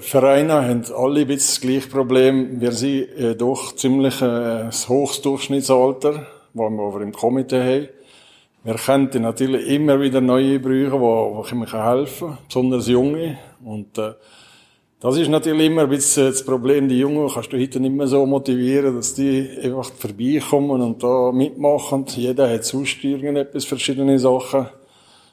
Vereine 0.00 0.54
haben 0.68 0.82
alle 0.96 1.20
ein 1.20 1.26
bisschen 1.28 1.36
das 1.36 1.60
gleiche 1.60 1.88
Problem. 1.88 2.60
Wir 2.60 2.72
sind 2.72 3.16
äh, 3.16 3.36
doch 3.36 3.76
ziemlich 3.76 4.20
äh, 4.20 4.24
ein 4.24 4.72
hohes 4.88 5.22
Durchschnittsalter, 5.22 6.12
das 6.12 6.54
wir 6.54 6.82
aber 6.82 7.00
im 7.00 7.12
Komitee 7.12 7.60
haben. 7.62 7.88
Wir 8.64 8.74
könnten 8.74 9.22
natürlich 9.22 9.68
immer 9.68 10.00
wieder 10.00 10.20
neue 10.20 10.58
brauchen, 10.58 11.60
die, 11.60 11.66
die 11.66 11.76
helfen 11.76 12.28
können, 12.28 12.38
besonders 12.48 12.88
junge. 12.88 13.38
Und 13.64 13.96
äh, 13.98 14.14
das 14.98 15.16
ist 15.16 15.28
natürlich 15.28 15.66
immer 15.66 15.82
ein 15.82 15.88
bisschen 15.88 16.26
das 16.26 16.44
Problem. 16.44 16.88
Die 16.88 16.98
Jungen 16.98 17.30
kannst 17.32 17.52
du 17.52 17.56
heute 17.56 17.78
nicht 17.78 17.94
mehr 17.94 18.08
so 18.08 18.26
motivieren, 18.26 18.96
dass 18.96 19.14
die 19.14 19.48
einfach 19.62 19.92
vorbeikommen 19.92 20.80
und 20.80 21.04
da 21.04 21.30
mitmachen. 21.30 22.04
Jeder 22.08 22.50
hat 22.50 22.64
sonst 22.64 23.04
irgendetwas, 23.04 23.64
verschiedene 23.64 24.18
Sachen. 24.18 24.66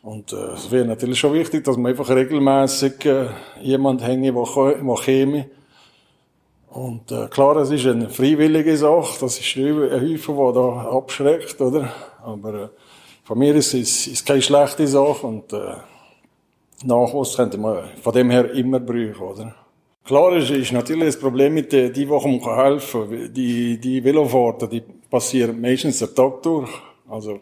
Und 0.05 0.33
äh, 0.33 0.53
es 0.53 0.69
wäre 0.69 0.85
natürlich 0.85 1.17
schon 1.17 1.33
wichtig, 1.33 1.63
dass 1.63 1.77
man 1.77 1.87
einfach 1.87 2.07
regelmäßig 2.07 3.05
äh, 3.05 3.25
jemand 3.59 4.03
hänge, 4.03 4.31
der 4.31 4.95
käme. 5.03 5.49
Und 6.69 7.11
äh, 7.11 7.27
klar, 7.27 7.55
es 7.57 7.71
ist 7.71 7.87
eine 7.87 8.07
freiwillige 8.09 8.77
Sache. 8.77 9.17
Das 9.21 9.39
ist 9.39 9.57
ein 9.57 9.75
Häufen, 9.75 10.37
der 10.37 10.51
da 10.51 10.91
abschreckt, 10.91 11.59
oder? 11.59 11.91
Aber 12.23 12.53
äh, 12.53 12.67
von 13.23 13.39
mir 13.39 13.55
ist 13.55 13.73
es 13.73 14.05
ist 14.05 14.27
keine 14.27 14.43
schlechte 14.43 14.85
Sache 14.85 15.25
und 15.25 15.51
äh, 15.51 15.73
Nachwuchs 16.83 17.35
könnte 17.35 17.57
man 17.57 17.85
von 17.99 18.13
dem 18.13 18.29
her 18.29 18.51
immer 18.51 18.79
brauchen, 18.79 19.21
oder? 19.21 19.55
Klar 20.03 20.35
ist, 20.35 20.51
ist 20.51 20.71
natürlich 20.71 21.05
das 21.05 21.19
Problem 21.19 21.55
mit 21.55 21.71
den, 21.71 21.91
die, 21.91 22.05
die 22.05 22.11
helfen. 22.11 23.33
Die, 23.33 23.79
die 23.79 24.03
Velofahrten, 24.03 24.69
die 24.69 24.83
passieren 25.09 25.59
meistens 25.59 25.97
den 25.97 26.13
Tag 26.13 26.43
durch. 26.43 26.69
Also, 27.09 27.39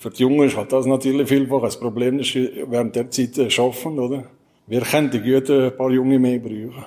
für 0.00 0.10
die 0.10 0.22
Jungen 0.22 0.48
ist 0.48 0.56
halt 0.56 0.72
das 0.72 0.86
natürlich 0.86 1.28
vielfach 1.28 1.62
ein 1.62 1.78
Problem, 1.78 2.18
dass 2.18 2.28
sie 2.28 2.64
während 2.66 2.96
der 2.96 3.10
Zeit 3.10 3.38
arbeiten, 3.38 3.98
oder? 3.98 4.24
wir 4.70 4.82
könnten 4.82 5.22
gut 5.22 5.50
ein 5.50 5.76
paar 5.76 5.90
Junge 5.90 6.18
mehr 6.18 6.38
brauchen. 6.38 6.86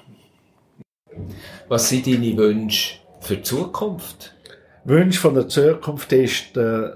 Was 1.68 1.90
sind 1.90 2.08
deine 2.08 2.36
Wünsche 2.38 2.96
für 3.20 3.36
die 3.36 3.44
Zukunft? 3.44 4.34
Wunsch 4.86 5.20
von 5.20 5.34
der 5.34 5.50
Zukunft 5.50 6.12
ist, 6.14 6.56
äh, 6.56 6.92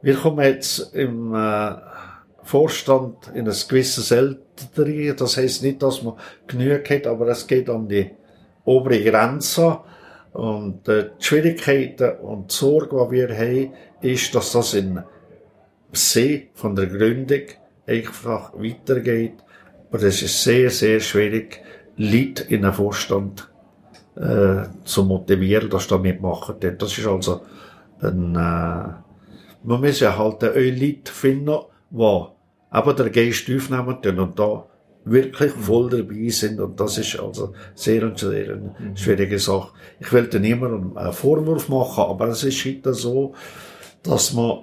wir 0.00 0.14
kommen 0.14 0.44
jetzt 0.44 0.94
im 0.94 1.34
äh, 1.34 1.72
Vorstand 2.44 3.32
in 3.34 3.48
ein 3.48 3.56
gewisses 3.68 4.12
Alter 4.12 4.38
rein. 4.76 5.14
Das 5.18 5.36
heißt 5.36 5.64
nicht, 5.64 5.82
dass 5.82 6.04
man 6.04 6.14
genug 6.46 6.88
hat, 6.88 7.06
aber 7.08 7.26
es 7.28 7.46
geht 7.46 7.68
an 7.68 7.88
die 7.88 8.10
obere 8.64 9.02
Grenze. 9.02 9.80
Und 10.32 10.88
äh, 10.88 11.10
die 11.18 11.24
Schwierigkeiten 11.24 12.18
und 12.18 12.52
die 12.52 12.54
Sorge, 12.54 13.08
die 13.10 13.16
wir 13.16 13.36
haben, 13.36 13.72
ist, 14.00 14.34
dass 14.36 14.52
das 14.52 14.74
in 14.74 15.02
See 15.92 16.50
von 16.54 16.74
der 16.74 16.86
Gründung 16.86 17.42
einfach 17.86 18.52
weitergeht. 18.54 19.34
Aber 19.90 20.02
es 20.02 20.22
ist 20.22 20.42
sehr, 20.42 20.70
sehr 20.70 21.00
schwierig, 21.00 21.60
Leute 21.96 22.44
in 22.44 22.64
einen 22.64 22.74
Vorstand 22.74 23.50
äh, 24.16 24.64
zu 24.84 25.04
motivieren, 25.04 25.68
dass 25.68 25.84
sie 25.84 25.90
da 25.90 25.98
mitmachen. 25.98 26.56
Das 26.78 26.96
ist 26.96 27.06
also 27.06 27.42
ein, 28.00 28.34
äh, 28.34 28.38
man 29.64 29.80
muss 29.80 30.00
ja 30.00 30.16
halt 30.16 30.42
eine 30.42 30.70
Leute 30.70 31.12
finden, 31.12 31.58
die 31.90 32.24
aber 32.70 32.94
der 32.94 33.10
Geist 33.10 33.50
aufnehmen 33.50 34.00
tun 34.00 34.18
und 34.18 34.38
da 34.38 34.66
wirklich 35.04 35.52
voll 35.52 35.90
dabei 35.90 36.28
sind. 36.28 36.60
Und 36.60 36.80
das 36.80 36.96
ist 36.98 37.18
also 37.18 37.52
sehr, 37.74 38.02
und 38.04 38.18
sehr 38.18 38.54
eine 38.54 38.74
schwierige 38.94 39.38
Sache. 39.38 39.72
Ich 40.00 40.12
will 40.12 40.26
dir 40.26 40.40
niemandem 40.40 40.96
einen 40.96 41.12
Vorwurf 41.12 41.68
machen, 41.68 42.04
aber 42.04 42.28
es 42.28 42.44
ist 42.44 42.64
heute 42.64 42.94
so, 42.94 43.34
dass 44.02 44.32
man 44.32 44.60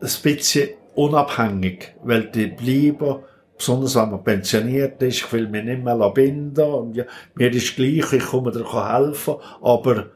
ein 0.00 0.10
bisschen 0.22 0.70
unabhängig, 0.94 1.94
weil 2.02 2.30
die 2.30 2.48
bleiben, 2.48 3.20
besonders 3.56 3.96
wenn 3.96 4.10
man 4.10 4.24
pensioniert 4.24 5.00
ist, 5.02 5.18
ich 5.18 5.32
will 5.32 5.48
mich 5.48 5.64
nicht 5.64 5.84
mehr 5.84 6.10
binden 6.10 6.64
und 6.64 6.96
ja, 6.96 7.04
mir 7.34 7.52
ist 7.52 7.76
gleich, 7.76 8.12
ich 8.12 8.24
komme 8.24 8.52
dir 8.52 8.64
helfen, 8.72 9.36
aber 9.62 10.06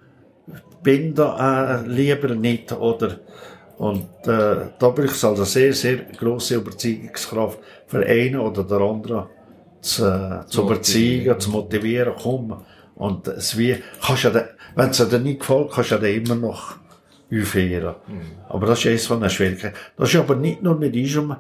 binden 0.83 1.29
äh, 1.39 1.83
lieber 1.87 2.35
nicht, 2.35 2.73
oder? 2.73 3.19
Und 3.79 4.09
äh, 4.27 4.71
da 4.79 4.89
braucht 4.89 4.99
es 5.11 5.25
also 5.25 5.45
sehr, 5.45 5.73
sehr 5.73 5.99
grosse 6.17 6.57
Überzeugungskraft 6.57 7.61
für 7.87 8.05
einen 8.05 8.41
oder 8.41 8.65
der 8.65 8.81
anderen 8.81 9.27
zu, 9.81 10.05
äh, 10.05 10.47
zu 10.47 10.63
überzeugen, 10.63 11.39
zu 11.39 11.51
motivieren, 11.51 12.15
komm. 12.21 12.65
Und 12.97 13.29
es 13.29 13.57
wie, 13.57 13.77
kannst 14.05 14.25
ja, 14.25 14.33
wenn 14.75 14.91
es 14.91 15.09
dir 15.09 15.19
nicht 15.21 15.41
gefällt, 15.41 15.71
kannst 15.71 15.93
du 15.93 15.97
ja 15.97 16.09
immer 16.09 16.35
noch 16.35 16.75
aufhören. 17.33 17.95
Aber 18.49 18.67
das 18.67 18.81
ist 18.81 18.87
eines 18.87 19.07
von 19.07 19.21
den 19.21 19.31
Schwierigkeiten. 19.31 19.77
Das 19.97 20.09
ist 20.09 20.17
aber 20.17 20.37
nicht 20.37 20.63
nur 20.63 20.77
mit 20.77 20.95
unserem 20.95 21.37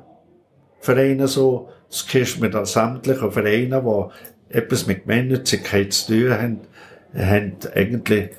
Verein 0.81 1.27
so, 1.27 1.69
das 1.89 2.07
gehst 2.07 2.41
mit 2.41 2.55
sämtlichen 2.67 3.33
Vereinen, 3.33 3.85
die 3.85 4.55
etwas 4.57 4.87
mit 4.87 5.05
Gemeinnützigkeit 5.05 5.93
zu 5.93 6.13
tun 6.13 6.33
haben, 6.33 6.61
haben 7.15 7.57
eigentlich 7.75 8.31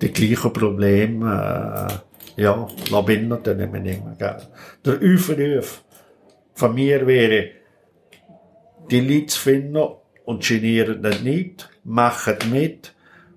die 0.00 0.12
gleichen 0.12 0.52
Probleme, 0.52 2.00
äh, 2.36 2.42
ja, 2.42 2.68
Labinnen, 2.90 3.38
nehmen 3.44 3.84
wir 3.84 3.92
immer 3.92 4.14
gerne. 4.14 4.48
Der 4.84 4.94
Aufruf 4.94 5.82
von 6.54 6.74
mir 6.74 7.06
wäre, 7.06 7.50
die 8.90 9.00
Leute 9.00 9.26
zu 9.26 9.40
finden 9.40 9.88
und 10.24 10.46
genieren 10.46 11.00
nicht, 11.22 11.68
machen 11.84 12.36
mit, 12.50 12.94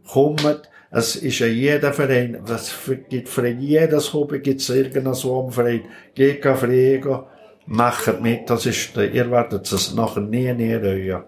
kommen, 0.07 0.57
es 0.93 1.15
ist 1.15 1.39
ja 1.39 1.47
jeder 1.47 1.91
Verein, 1.91 2.43
es 2.47 2.75
gibt 3.09 3.27
für 3.27 3.47
jedes 3.47 4.13
Hobby 4.13 4.39
gibt 4.39 4.61
es 4.61 4.69
irgendeinen 4.69 5.15
so 5.15 5.41
einen 5.41 5.51
Verein, 5.51 5.81
geht 6.13 6.43
fragen, 6.43 7.23
macht 7.65 8.21
mit, 8.21 8.49
das 8.49 8.67
ist, 8.67 8.95
ihr 8.95 9.31
werdet 9.31 9.71
es 9.71 9.95
nachher 9.95 10.21
nie, 10.21 10.53
nie 10.53 10.75
reuen, 10.75 11.23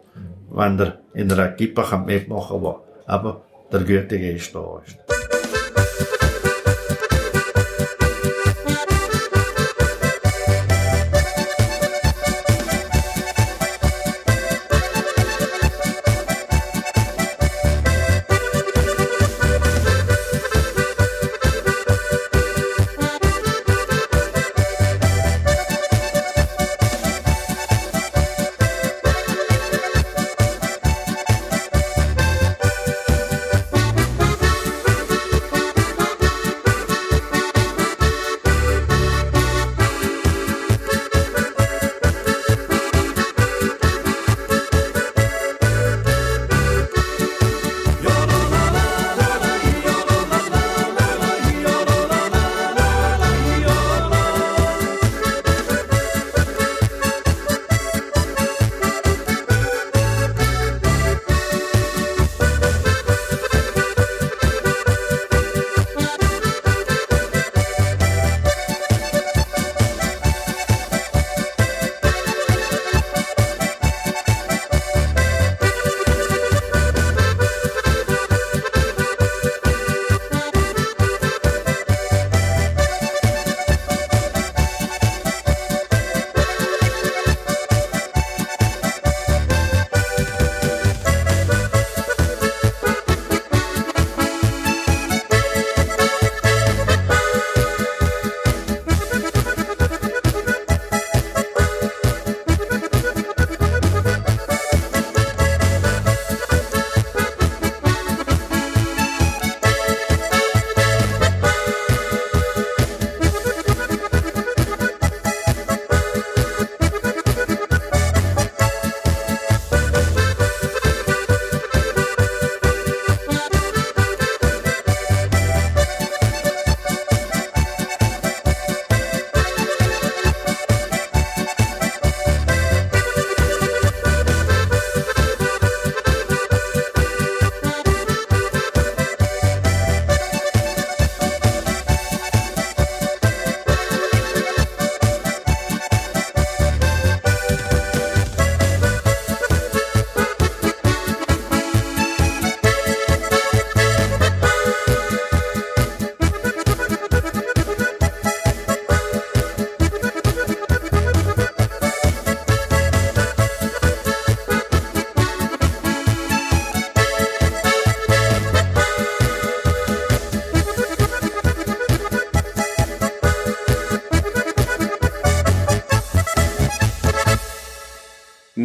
wenn 0.52 0.80
ihr 0.80 1.00
in 1.16 1.32
einer 1.32 1.54
Equipe 1.54 1.98
mitmachen 2.06 2.62
könnt, 2.62 2.76
aber 3.08 3.42
der 3.72 3.80
gute 3.80 4.20
Geist 4.20 4.54
da 4.54 4.82
ist. 4.86 5.35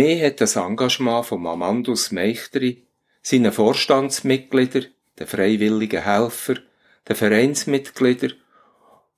Mir 0.01 0.24
hat 0.24 0.40
das 0.40 0.57
Engagement 0.57 1.26
von 1.26 1.46
Amandus 1.46 2.11
Meichteri, 2.11 2.86
seinen 3.20 3.53
Vorstandsmitgliedern, 3.53 4.86
den 5.18 5.26
freiwilligen 5.26 6.03
Helfer, 6.03 6.55
den 7.07 7.16
Vereinsmitgliedern 7.16 8.32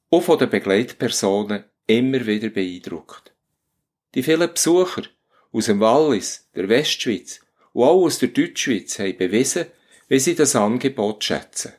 und 0.09 0.25
von 0.25 0.41
den 0.41 0.51
Begleitpersonen 0.51 1.63
immer 1.87 2.27
wieder 2.27 2.49
beeindruckt. 2.49 3.33
Die 4.17 4.25
vielen 4.25 4.53
Besucher 4.53 5.05
aus 5.53 5.67
dem 5.67 5.79
Wallis, 5.79 6.49
der 6.57 6.69
Westschweiz 6.69 7.39
und 7.75 7.85
auch 7.85 8.03
aus 8.03 8.19
der 8.19 8.31
Deutschschweiz 8.31 8.99
haben 8.99 9.17
bewiesen, 9.17 9.67
wie 10.09 10.19
sie 10.19 10.35
das 10.35 10.57
Angebot 10.57 11.23
schätzen. 11.23 11.75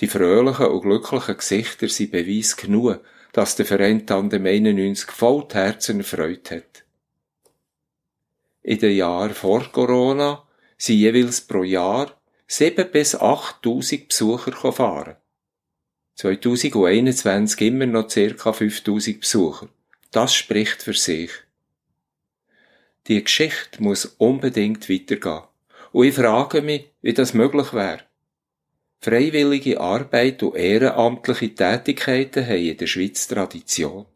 Die 0.00 0.08
fröhlichen 0.08 0.66
und 0.66 0.82
glücklichen 0.82 1.36
Gesichter 1.36 1.88
sind 1.88 2.10
Beweis 2.10 2.56
genug, 2.56 2.98
dass 3.32 3.54
der 3.54 3.64
Verein 3.64 4.08
Tandem 4.08 4.44
91 4.44 5.08
voll 5.12 5.46
Herzen 5.52 6.00
erfreut 6.00 6.50
hat. 6.50 6.85
In 8.66 8.80
den 8.80 8.96
Jahren 8.96 9.32
vor 9.32 9.70
Corona 9.70 10.42
sind 10.76 10.98
jeweils 10.98 11.40
pro 11.40 11.62
Jahr 11.62 12.20
7 12.48 12.90
bis 12.90 13.14
8.000 13.16 14.08
Besucher 14.08 14.72
fahren. 14.72 15.14
2021 16.16 17.60
immer 17.60 17.86
noch 17.86 18.08
ca. 18.08 18.50
5.000 18.50 19.20
Besucher. 19.20 19.68
Das 20.10 20.34
spricht 20.34 20.82
für 20.82 20.94
sich. 20.94 21.30
Die 23.06 23.22
Geschichte 23.22 23.80
muss 23.80 24.16
unbedingt 24.18 24.90
weitergehen. 24.90 25.44
Und 25.92 26.06
ich 26.08 26.16
frage 26.16 26.60
mich, 26.60 26.90
wie 27.02 27.14
das 27.14 27.34
möglich 27.34 27.72
wäre. 27.72 28.00
Freiwillige 28.98 29.80
Arbeit 29.80 30.42
und 30.42 30.56
ehrenamtliche 30.56 31.54
Tätigkeiten 31.54 32.44
haben 32.44 32.64
in 32.64 32.76
der 32.76 32.88
Schweiz 32.88 33.28
Tradition. 33.28 34.06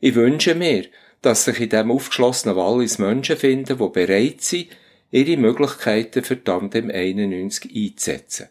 Ich 0.00 0.14
wünsche 0.14 0.54
mir, 0.54 0.86
dass 1.26 1.44
sich 1.44 1.58
in 1.58 1.70
diesem 1.70 1.90
aufgeschlossenen 1.90 2.54
Wallis 2.54 2.98
Menschen 2.98 3.36
finden, 3.36 3.76
die 3.76 3.88
bereit 3.88 4.42
sind, 4.42 4.68
ihre 5.10 5.36
Möglichkeiten 5.36 6.22
für 6.22 6.42
Tandem 6.42 6.88
91 6.88 7.74
einzusetzen. 7.74 8.48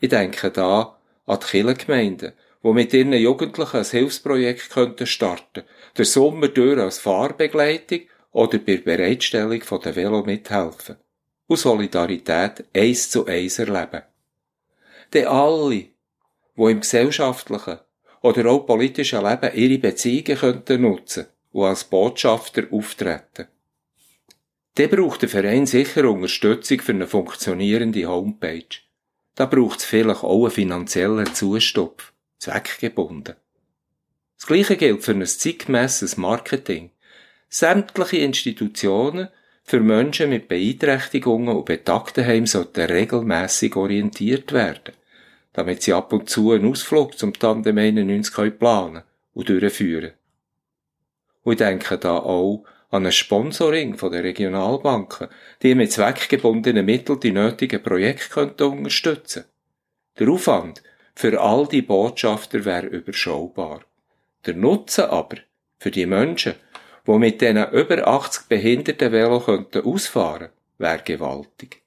Ich 0.00 0.08
denke 0.08 0.50
da 0.50 0.98
an 1.26 1.40
die 1.40 1.46
Kirchengemeinden, 1.46 2.32
die 2.62 2.72
mit 2.72 2.94
ihren 2.94 3.12
Jugendlichen 3.12 3.76
ein 3.76 3.84
Hilfsprojekt 3.84 4.70
könnten 4.70 5.06
starten, 5.06 5.64
der 5.98 6.06
Sommer 6.06 6.48
durch 6.48 6.80
als 6.80 7.00
Fahrbegleitung 7.00 8.00
oder 8.32 8.56
bei 8.56 8.76
der 8.76 8.96
Bereitstellung 8.96 9.60
der 9.84 9.96
Velo 9.96 10.22
mithelfen. 10.22 10.96
Und 11.46 11.58
Solidarität 11.58 12.64
eins 12.74 13.10
zu 13.10 13.26
eins 13.26 13.58
erleben. 13.58 14.00
Denn 15.12 15.26
alle, 15.26 15.68
die 15.74 15.92
im 16.56 16.80
gesellschaftlichen 16.80 17.80
oder 18.22 18.50
auch 18.50 18.60
politischen 18.60 19.22
Leben 19.22 19.54
ihre 19.54 19.78
Beziehungen 19.78 20.38
könnten 20.38 20.80
nutzen 20.80 21.26
und 21.54 21.66
als 21.66 21.84
Botschafter 21.84 22.64
auftreten. 22.72 23.46
Dann 24.74 24.90
braucht 24.90 25.22
der 25.22 25.28
Verein 25.28 25.66
sicher 25.66 26.10
Unterstützung 26.10 26.80
für 26.80 26.92
eine 26.92 27.06
funktionierende 27.06 28.06
Homepage. 28.06 28.80
Da 29.36 29.46
braucht 29.46 29.78
es 29.78 29.84
vielleicht 29.84 30.24
auch 30.24 30.44
einen 30.44 30.50
finanziellen 30.50 31.32
Zustopf, 31.32 32.12
zweckgebunden. 32.38 33.36
Das 34.36 34.46
Gleiche 34.48 34.76
gilt 34.76 35.04
für 35.04 35.12
ein 35.12 35.24
zeitgemässes 35.24 36.16
Marketing. 36.16 36.90
Sämtliche 37.48 38.16
Institutionen 38.16 39.28
für 39.62 39.78
Menschen 39.78 40.30
mit 40.30 40.48
Beeinträchtigungen 40.48 41.54
und 41.54 41.66
Betagtenheim 41.66 42.46
sollten 42.46 42.80
regelmäßig 42.80 43.76
orientiert 43.76 44.52
werden, 44.52 44.92
damit 45.52 45.84
sie 45.84 45.92
ab 45.92 46.12
und 46.12 46.28
zu 46.28 46.50
einen 46.50 46.68
Ausflug 46.68 47.16
zum 47.16 47.32
Tandem 47.32 47.78
91 47.78 48.58
planen 48.58 49.04
und 49.34 49.48
durchführen. 49.48 50.14
Und 51.44 51.52
ich 51.52 51.58
denke 51.58 51.98
da 51.98 52.16
auch 52.16 52.64
an 52.90 53.06
ein 53.06 53.12
Sponsoring 53.12 53.96
von 53.96 54.12
der 54.12 54.24
Regionalbanken, 54.24 55.28
die 55.62 55.74
mit 55.74 55.92
zweckgebundenen 55.92 56.84
Mitteln 56.84 57.20
die 57.20 57.32
nötigen 57.32 57.82
Projekte 57.82 58.28
könnten 58.30 58.64
unterstützen. 58.64 59.44
Der 60.18 60.28
Aufwand 60.28 60.82
für 61.14 61.40
all 61.40 61.66
die 61.66 61.82
Botschafter 61.82 62.64
wäre 62.64 62.86
überschaubar. 62.86 63.80
Der 64.46 64.54
Nutzen 64.54 65.04
aber 65.04 65.36
für 65.78 65.90
die 65.90 66.06
Menschen, 66.06 66.54
die 67.06 67.18
mit 67.18 67.40
diesen 67.40 67.70
über 67.72 68.06
80 68.06 68.48
behinderten 68.48 69.12
Velo 69.12 69.40
könnten 69.40 69.84
ausfahren, 69.84 70.50
wäre 70.78 71.02
gewaltig. 71.04 71.82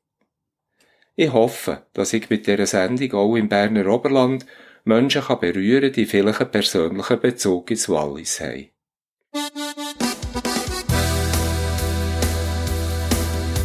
Ich 1.16 1.34
hoffe, 1.34 1.84
dass 1.94 2.14
ich 2.14 2.30
mit 2.30 2.46
dieser 2.46 2.68
Sendung 2.68 3.14
auch 3.14 3.36
im 3.36 3.50
Berner 3.50 3.88
Oberland 3.88 4.46
Menschen 4.84 5.24
kann 5.24 5.40
berühren, 5.40 5.92
die 5.92 6.06
vielleicht 6.06 6.42
einen 6.42 6.52
persönlichen 6.52 7.20
Bezug 7.20 7.72
ins 7.72 7.90
Wallis 7.90 8.40
haben. 8.40 8.70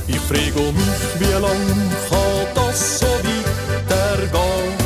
Ich 0.07 0.19
frage 0.19 0.73
mich, 0.73 1.09
wie 1.19 1.33
lang 1.33 1.65
kann 2.09 2.47
das 2.55 2.99
so 3.01 3.07
weitergehen? 3.07 4.77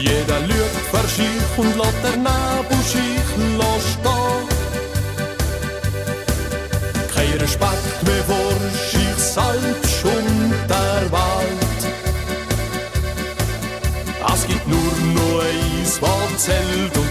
Jeder 0.00 0.40
lügt 0.40 0.84
für 0.90 1.08
sich 1.08 1.58
und 1.58 1.76
lässt 1.76 2.02
der 2.02 2.16
Nebelschicht 2.16 3.32
stehen. 3.90 4.46
Kein 7.14 7.38
Respekt 7.38 8.02
mehr 8.02 8.24
vor 8.24 8.56
sich 8.92 9.16
selbst 9.18 10.04
und 10.04 10.52
der 10.70 11.02
Welt. 11.12 11.82
Es 14.34 14.42
gibt 14.46 14.66
nur 14.66 14.94
noch 15.14 15.42
eins, 15.42 16.00
was 16.00 16.44
zählt 16.44 17.01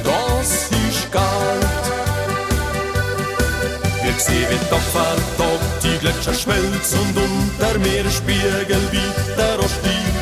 Tag 4.71 4.79
für 4.79 5.17
Tag 5.37 5.59
die 5.83 5.97
Gletscher 5.97 6.33
schmelzen 6.33 6.99
und 6.99 7.17
unter 7.17 7.77
mir 7.79 8.09
Spiegel 8.09 8.81
wieder 8.89 9.59
ansteigen. 9.59 10.15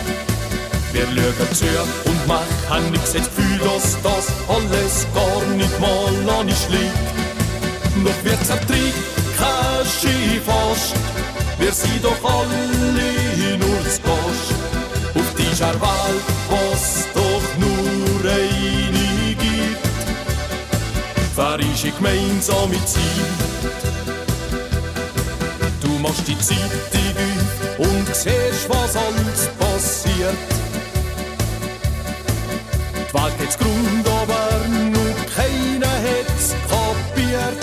Wir 0.91 1.05
schauen 1.05 1.53
zu 1.53 1.65
und 2.09 2.27
machen 2.27 2.91
nix, 2.91 3.13
jetzt 3.13 3.29
Gefühl, 3.35 3.59
dass 3.59 3.95
das 4.01 4.33
alles 4.47 5.05
gar 5.13 5.45
nicht 5.55 5.79
mal 5.79 6.39
an 6.39 6.47
uns 6.47 6.67
liegt. 6.69 6.97
Doch 8.03 8.23
wir 8.23 8.41
zerträgt 8.41 8.95
kein 9.37 9.85
Ski 9.85 10.41
fast, 10.43 10.95
wir 11.59 11.71
sind 11.71 12.03
doch 12.03 12.23
alle 12.23 13.57
nur 13.59 13.83
zu 13.87 14.01
Gast. 14.01 14.55
Auf 15.13 15.35
dieser 15.37 15.73
Welt, 15.79 16.25
was 16.49 17.07
doch 17.13 17.47
nur 17.59 18.31
eine 18.31 19.35
gibt, 19.35 19.85
ein 21.37 21.93
gemeinsames 21.97 22.85
Ziel. 22.87 23.49
Du 24.05 24.18
machst 26.01 26.27
die 26.27 26.37
Zeitung 26.39 27.37
auf 27.77 27.79
und 27.79 28.15
siehst, 28.15 28.69
was 28.69 28.95
alles 28.95 29.49
passiert. 29.59 30.37
Die 32.95 33.13
Welt 33.13 33.37
geht's 33.39 33.57
Grund, 33.57 34.07
aber 34.07 34.49
nur 34.91 35.13
keiner 35.35 35.93
hat's 36.05 36.55
kapiert. 36.69 37.57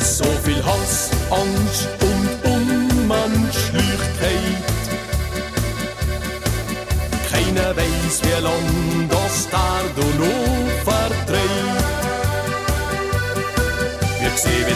So 0.00 0.24
viel 0.44 0.64
Hass, 0.64 1.10
Angst 1.30 1.88
und 2.00 2.28
Unmenschlichkeit. 2.50 4.64
Keiner 7.30 7.70
weiß, 7.76 8.14
wie 8.22 8.38
lang 8.42 9.08
das 9.08 9.48
Tardo 9.48 10.06
noch 10.18 10.70
vertreibt. 10.84 11.83
Wir 14.34 14.40
sehen, 14.40 14.66
wie 14.66 14.74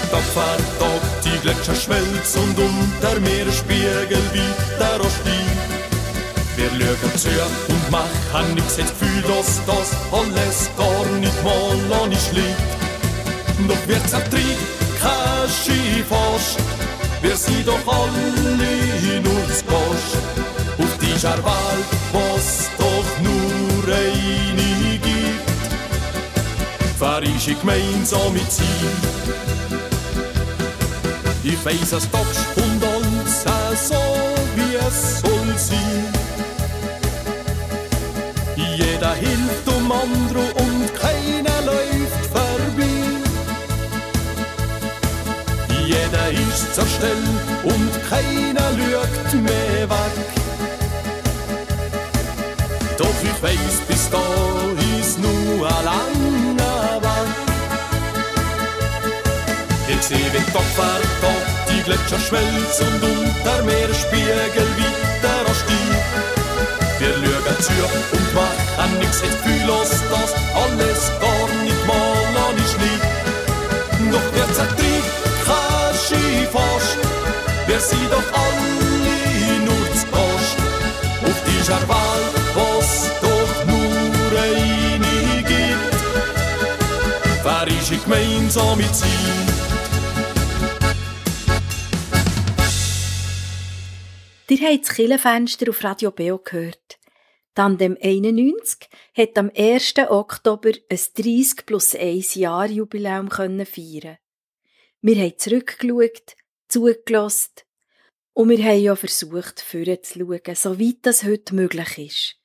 Tag 0.78 1.02
die 1.24 1.38
Gletscher 1.40 1.74
schmelzen 1.74 2.42
und 2.42 2.58
unter 2.60 3.18
mir 3.18 3.50
Spiegel 3.50 4.22
wieder 4.32 4.94
ansteigen. 4.94 5.58
Wir 6.54 6.70
schauen 6.70 7.18
zu 7.18 7.28
und 7.68 7.90
machen 7.90 8.54
nix, 8.54 8.76
jetzt 8.76 8.94
Gefühl, 9.00 9.20
dass 9.22 9.60
das 9.66 9.90
alles 10.12 10.70
gar 10.76 11.06
nicht 11.18 11.42
mal 11.42 12.02
an 12.02 12.08
uns 12.08 12.30
liegt. 12.30 13.68
Doch 13.68 13.88
wir 13.88 14.06
zertrieben 14.06 14.64
kein 15.00 15.50
Ski 15.50 16.04
fast, 16.08 16.60
wir 17.20 17.36
sind 17.36 17.66
doch 17.66 17.84
alle 17.92 19.20
nur 19.20 19.44
zu 19.52 19.64
Gast. 19.64 20.18
Auf 20.78 20.98
dieser 21.00 21.36
Welt, 21.38 21.88
was 22.12 22.70
doch 22.78 23.22
nur 23.24 23.86
gibt, 23.86 24.47
ein 27.24 27.58
gemeinsames 27.60 28.48
Ziel. 28.48 28.90
Ich 31.42 31.64
weiß, 31.64 31.92
es 31.92 32.10
tagst 32.10 32.46
und 32.56 32.84
alles 32.84 33.44
auch 33.46 33.76
so, 33.76 34.02
wie 34.54 34.76
es 34.76 35.20
soll 35.20 35.56
sein. 35.56 36.12
Jeder 38.56 39.14
hilft 39.14 39.66
um 39.66 39.90
andere 39.90 40.44
und 40.54 40.94
keiner 40.94 41.62
läuft 41.62 42.26
vorbei. 42.32 42.88
Jeder 45.86 46.30
ist 46.30 46.74
zur 46.74 46.86
Stelle 46.86 47.14
und 47.64 47.90
keiner 48.08 48.70
lügt 48.72 49.34
mehr 49.34 49.88
weg. 49.88 50.28
Doch 52.98 53.22
ich 53.22 53.42
weiß, 53.42 53.80
bis 53.88 54.10
da 54.10 54.18
Seh, 60.08 60.14
wie 60.14 60.38
die 60.38 60.52
Tag 60.52 61.02
die 61.68 61.82
Gletscher 61.82 62.18
schmelzen 62.18 62.86
und 62.94 63.02
unter 63.02 63.62
Meeresspiegel 63.62 64.68
weiter 64.78 65.46
ansteigen. 65.46 65.98
Wir 66.98 67.12
schauen 67.12 67.60
zu 67.60 68.16
und 68.16 68.34
machen 68.34 68.98
nix, 69.00 69.20
jetzt 69.20 69.36
fühl 69.44 69.68
uns 69.68 69.90
das 70.08 70.32
alles 70.62 71.12
gar 71.20 71.48
nicht 71.62 71.86
mal 71.86 72.24
an 72.46 72.56
die 72.56 72.68
Schnee. 72.72 72.98
Doch 74.10 74.28
wer 74.32 74.50
zertritt 74.54 75.06
kein 75.44 75.94
Ski 75.94 76.46
fast, 76.54 76.98
wir 77.66 77.78
sind 77.78 78.10
doch 78.10 78.28
alle 78.32 79.58
nur 79.66 79.86
zu 79.92 80.06
Gast. 80.06 80.58
Auf 81.22 81.38
dieser 81.44 81.82
Welt, 81.86 82.34
was 82.54 83.10
doch 83.20 83.66
nur 83.66 84.40
eine 84.40 85.42
gibt, 85.42 85.96
wer 87.44 87.66
ist 87.78 87.92
ich 87.92 88.02
gemeinsam 88.04 88.78
mit 88.78 88.96
sie? 88.96 89.47
Ihr 94.50 94.66
habt 94.66 94.88
das 94.88 94.96
Killenfenster 94.96 95.68
auf 95.68 95.84
Radio 95.84 96.10
Beo 96.10 96.38
gehört. 96.38 96.98
Tandem 97.54 97.98
91 98.00 98.88
hat 99.14 99.36
am 99.36 99.50
1. 99.54 99.94
Oktober 100.08 100.70
ein 100.88 100.98
30 101.16 101.66
plus 101.66 101.94
1 101.94 102.34
Jahr 102.34 102.66
Jubiläum 102.66 103.30
feiern. 103.30 104.16
Wir 105.02 105.16
haben 105.16 105.36
zurückgeschaut, 105.36 106.34
zugelassen 106.66 107.52
und 108.32 108.48
wir 108.48 108.64
haben 108.64 108.80
ja 108.80 108.96
versucht, 108.96 109.60
vorzuschauen, 109.60 110.54
soweit 110.54 110.96
das 111.02 111.24
heute 111.24 111.54
möglich 111.54 111.98
ist. 111.98 112.36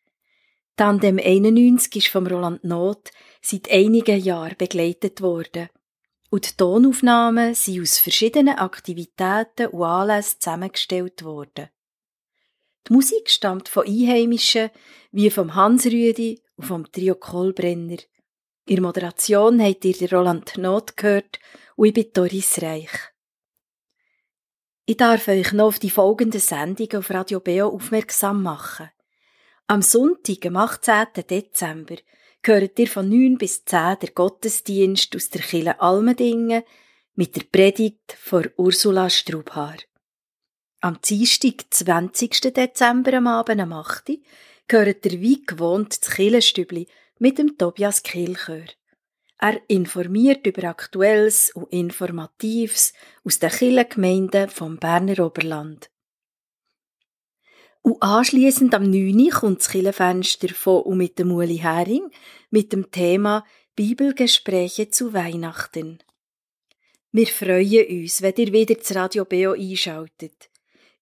Tandem 0.75 1.19
91 1.19 1.95
ist 1.95 2.07
vom 2.09 2.27
Roland 2.27 2.65
Not 2.65 3.11
seit 3.41 3.71
einigen 3.71 4.19
Jahren 4.19 4.57
begleitet 4.57 5.21
worden. 5.21 5.69
Und 6.29 6.51
die 6.51 6.57
Tonaufnahmen 6.57 7.55
sind 7.55 7.81
aus 7.81 7.97
verschiedenen 7.97 8.57
Aktivitäten 8.57 9.67
und 9.67 9.83
Anlässen 9.83 10.41
zusammengestellt 10.41 11.23
worden. 11.23 11.69
Die 12.87 12.93
Musik 12.93 13.29
stammt 13.29 13.69
von 13.69 13.87
Einheimischen 13.87 14.69
wie 15.11 15.29
vom 15.29 15.55
Hans 15.55 15.85
Rüdi 15.85 16.41
und 16.55 16.65
vom 16.65 16.91
Trio 16.91 17.15
Kohlbrenner. 17.15 17.97
In 18.65 18.75
der 18.75 18.81
Moderation 18.81 19.61
habt 19.61 19.85
ihr 19.85 20.11
Roland 20.11 20.57
Not 20.57 20.97
gehört 20.97 21.39
und 21.75 21.87
ich 21.87 21.93
bin 21.93 22.11
Doris 22.13 22.61
Reich. 22.61 22.91
Ich 24.85 24.97
darf 24.97 25.29
euch 25.29 25.53
noch 25.53 25.67
auf 25.67 25.79
die 25.79 25.89
folgenden 25.89 26.41
Sendungen 26.41 26.97
auf 26.97 27.09
Radio 27.09 27.39
Beo 27.39 27.69
aufmerksam 27.69 28.43
machen. 28.43 28.89
Am 29.67 29.81
Sonntag, 29.81 30.45
am 30.45 30.57
18. 30.57 31.07
Dezember, 31.29 31.95
gehört 32.41 32.77
ihr 32.77 32.87
von 32.87 33.07
9 33.07 33.37
bis 33.37 33.63
10 33.63 33.99
der 34.01 34.11
Gottesdienst 34.13 35.15
aus 35.15 35.29
der 35.29 35.41
Kille 35.41 35.79
Almendingen 35.79 36.63
mit 37.15 37.35
der 37.37 37.43
Predigt 37.49 38.17
von 38.19 38.49
Ursula 38.57 39.09
Strubhaar. 39.09 39.77
Am 40.83 40.99
Dienstag, 40.99 41.63
20. 41.69 42.53
Dezember 42.53 43.13
am 43.13 43.27
Abend 43.27 43.61
am 43.61 43.71
8. 43.71 44.09
Uhr, 44.09 44.17
gehört 44.67 45.05
der 45.05 45.21
wie 45.21 45.41
gewohnt 45.41 46.03
das 46.03 46.11
Killenstübli 46.11 46.87
mit 47.19 47.37
dem 47.37 47.57
Tobias 47.57 48.03
Kehlchör. 48.03 48.65
Er 49.39 49.61
informiert 49.69 50.45
über 50.45 50.65
Aktuelles 50.65 51.51
und 51.51 51.71
Informatives 51.71 52.91
aus 53.23 53.39
den 53.39 53.51
Killengemeinden 53.51 54.49
vom 54.49 54.75
Berner 54.75 55.25
Oberland. 55.25 55.89
Und 57.81 58.03
anschliessend 58.03 58.75
am 58.75 58.83
9. 58.83 59.17
Uhr 59.21 59.31
kommt 59.31 59.59
das 59.59 59.69
Killenfenster 59.69 60.49
von 60.49 60.81
und 60.81 60.97
mit 60.97 61.17
dem 61.17 61.31
Uli 61.31 61.59
Hering 61.59 62.11
mit 62.49 62.73
dem 62.73 62.91
Thema 62.91 63.45
Bibelgespräche 63.77 64.89
zu 64.89 65.13
Weihnachten. 65.13 65.99
Wir 67.13 67.27
freuen 67.27 68.01
uns, 68.01 68.21
wenn 68.21 68.35
ihr 68.35 68.51
wieder 68.51 68.75
das 68.75 68.93
Radio 68.93 69.23
Beo 69.23 69.53
einschaltet. 69.53 70.49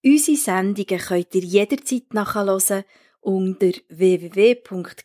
Unsere 0.03 0.37
Sendungen 0.37 0.99
könnt 0.99 1.35
ihr 1.35 1.43
jederzeit 1.43 2.13
nachhören 2.13 2.83
unter 3.19 3.71
www.kibeo.ch. 3.89 5.01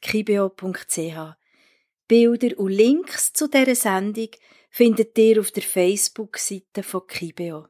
Bilder 2.08 2.58
und 2.58 2.70
Links 2.70 3.32
zu 3.32 3.48
dieser 3.48 3.74
Sendung 3.74 4.30
findet 4.70 5.18
ihr 5.18 5.40
auf 5.40 5.50
der 5.50 5.64
Facebook-Seite 5.64 6.82
von 6.82 7.06
Kibeo. 7.06 7.68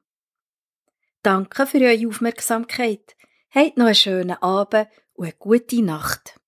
Danke 1.22 1.66
für 1.66 1.80
eure 1.80 2.06
Aufmerksamkeit. 2.06 3.16
Habt 3.50 3.76
noch 3.76 3.86
einen 3.86 3.94
schönen 3.94 4.40
Abend 4.42 4.88
und 5.14 5.24
eine 5.24 5.34
gute 5.34 5.82
Nacht. 5.82 6.38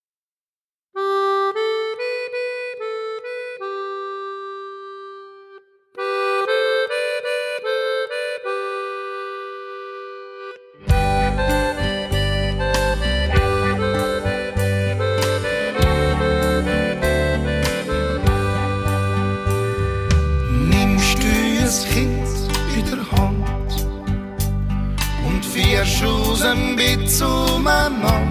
Bett 26.76 27.10
zueinander, 27.10 28.22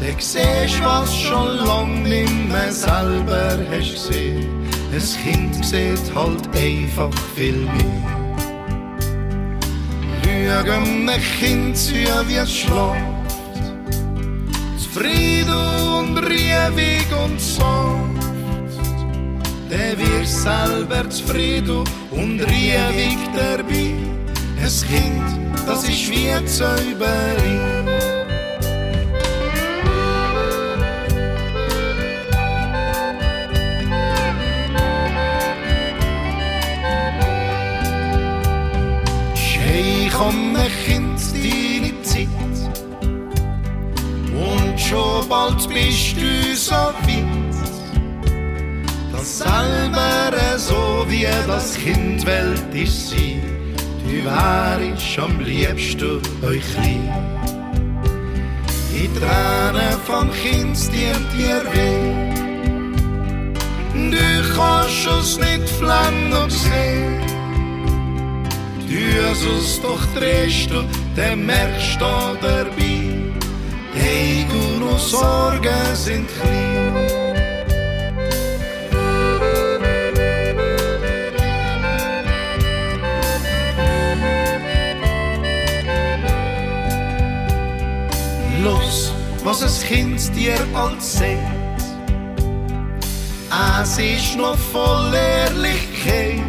dann 0.00 0.18
siehst 0.18 0.82
was 0.84 1.14
schon 1.14 1.56
lang 1.66 2.02
nimmer 2.02 2.70
selber 2.70 3.58
hast 3.70 3.92
gesehen. 3.92 4.46
Ein 4.92 5.22
Kind 5.22 5.64
sieht 5.64 6.14
halt 6.14 6.48
einfach 6.54 7.12
viel 7.34 7.56
mehr. 7.56 8.18
Schau 10.64 10.72
einem 10.72 11.10
Kind 11.40 11.76
zu, 11.76 11.94
wie 11.94 12.36
es 12.36 12.50
schläft, 12.50 13.30
zufrieden 14.78 15.54
und 15.98 16.18
riebig 16.18 17.06
und 17.24 17.40
sanft 17.40 18.08
der 19.70 19.98
wird 19.98 20.26
selber 20.26 21.08
zufrieden 21.10 21.84
und 22.10 22.40
riebig 22.40 23.18
dabei. 23.36 24.17
Ein 24.60 24.88
Kind, 24.88 25.66
das 25.66 25.84
ist 25.84 26.10
wie 26.10 26.30
eine 26.30 26.44
Zauberin. 26.46 27.86
Hey, 39.34 40.10
komm, 40.16 40.56
ein 40.56 40.70
Kind, 40.86 41.20
deine 41.32 42.02
Zeit. 42.02 42.28
Und 44.32 44.80
schon 44.80 45.28
bald 45.28 45.68
bist 45.68 46.16
du 46.16 46.54
so 46.54 46.74
weit 46.74 47.48
das 49.18 49.38
selber 49.38 50.58
so 50.58 51.04
wie 51.08 51.26
das 51.46 51.76
Kind 51.76 52.24
Welt 52.26 52.74
ist 52.74 53.10
sie, 53.10 53.40
du 54.08 54.24
wärst 54.24 55.18
am 55.18 55.40
liebsten 55.40 56.20
euch 56.42 56.68
lieb. 56.82 57.12
Die 58.92 59.08
Tränen 59.18 59.98
vom 60.04 60.30
Kind 60.32 60.76
tun 60.76 61.22
dir 61.36 61.62
weh, 61.72 62.14
du 64.10 64.56
kannst 64.56 65.06
es 65.06 65.38
nicht 65.38 65.68
flammen 65.78 66.32
und 66.32 66.50
sehen. 66.50 67.18
Du 68.88 69.58
es 69.58 69.80
doch 69.82 70.04
drehst 70.14 70.70
du, 70.70 70.82
dann 71.14 71.44
merkst 71.44 72.00
du 72.00 72.36
dabei, 72.40 73.32
hey, 73.94 74.46
du 74.50 74.84
nur 74.84 74.98
Sorgen 74.98 75.94
sind 75.94 76.26
klein. 76.40 77.27
Los, 88.68 89.12
was 89.44 89.62
es 89.62 89.82
Kind 89.82 90.20
dir 90.34 90.58
als 90.74 91.18
sagt. 91.18 91.82
Es 93.82 93.98
ist 93.98 94.36
noch 94.36 94.58
voll 94.72 95.12
Ehrlichkeit. 95.14 96.42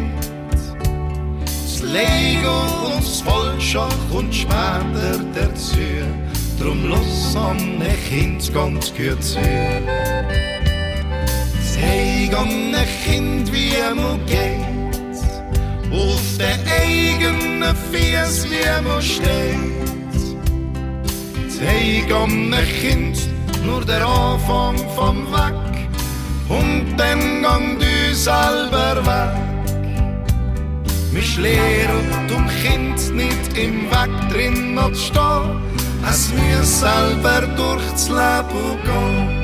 Das 1.44 1.80
Lego 1.82 2.58
und 2.86 3.04
das 3.04 3.20
Vollschach 3.22 4.04
und 4.12 4.34
später 4.34 5.18
dazu. 5.34 5.78
Drum 6.58 6.88
los 6.88 7.36
an 7.36 7.58
ein 7.80 7.96
Kind 8.08 8.52
ganz 8.52 8.92
gut 8.94 9.22
zu. 9.22 9.40
Zeig 11.72 12.38
an 12.42 12.74
ein 12.74 12.88
Kind, 13.04 13.50
wie 13.52 13.72
man 13.94 14.20
geht. 14.26 15.18
Auf 15.90 16.26
der 16.38 16.58
eigenen 16.82 17.74
Fies, 17.90 18.44
wie 18.44 18.82
man 18.86 19.02
steht. 19.02 19.69
Zeig 21.60 22.10
an 22.10 22.54
ein 22.54 22.66
Kind 22.80 23.18
nur 23.66 23.84
der 23.84 24.02
Anfang 24.06 24.78
vom 24.96 25.30
Weg 25.30 25.88
und 26.48 26.96
dann 26.96 27.42
gang 27.42 27.78
du 27.78 28.14
selber 28.14 28.96
weg. 29.04 29.50
lehren, 31.36 32.30
um 32.34 32.48
Kind 32.62 33.14
nicht 33.14 33.58
im 33.58 33.90
Weg 33.90 34.30
drin 34.32 34.74
noch 34.74 34.92
zu 34.92 35.00
stehen. 35.00 35.60
Es 36.08 36.32
muss 36.32 36.80
selber 36.80 37.42
durchs 37.58 38.08
Leben 38.08 38.78
gehen. 38.86 39.39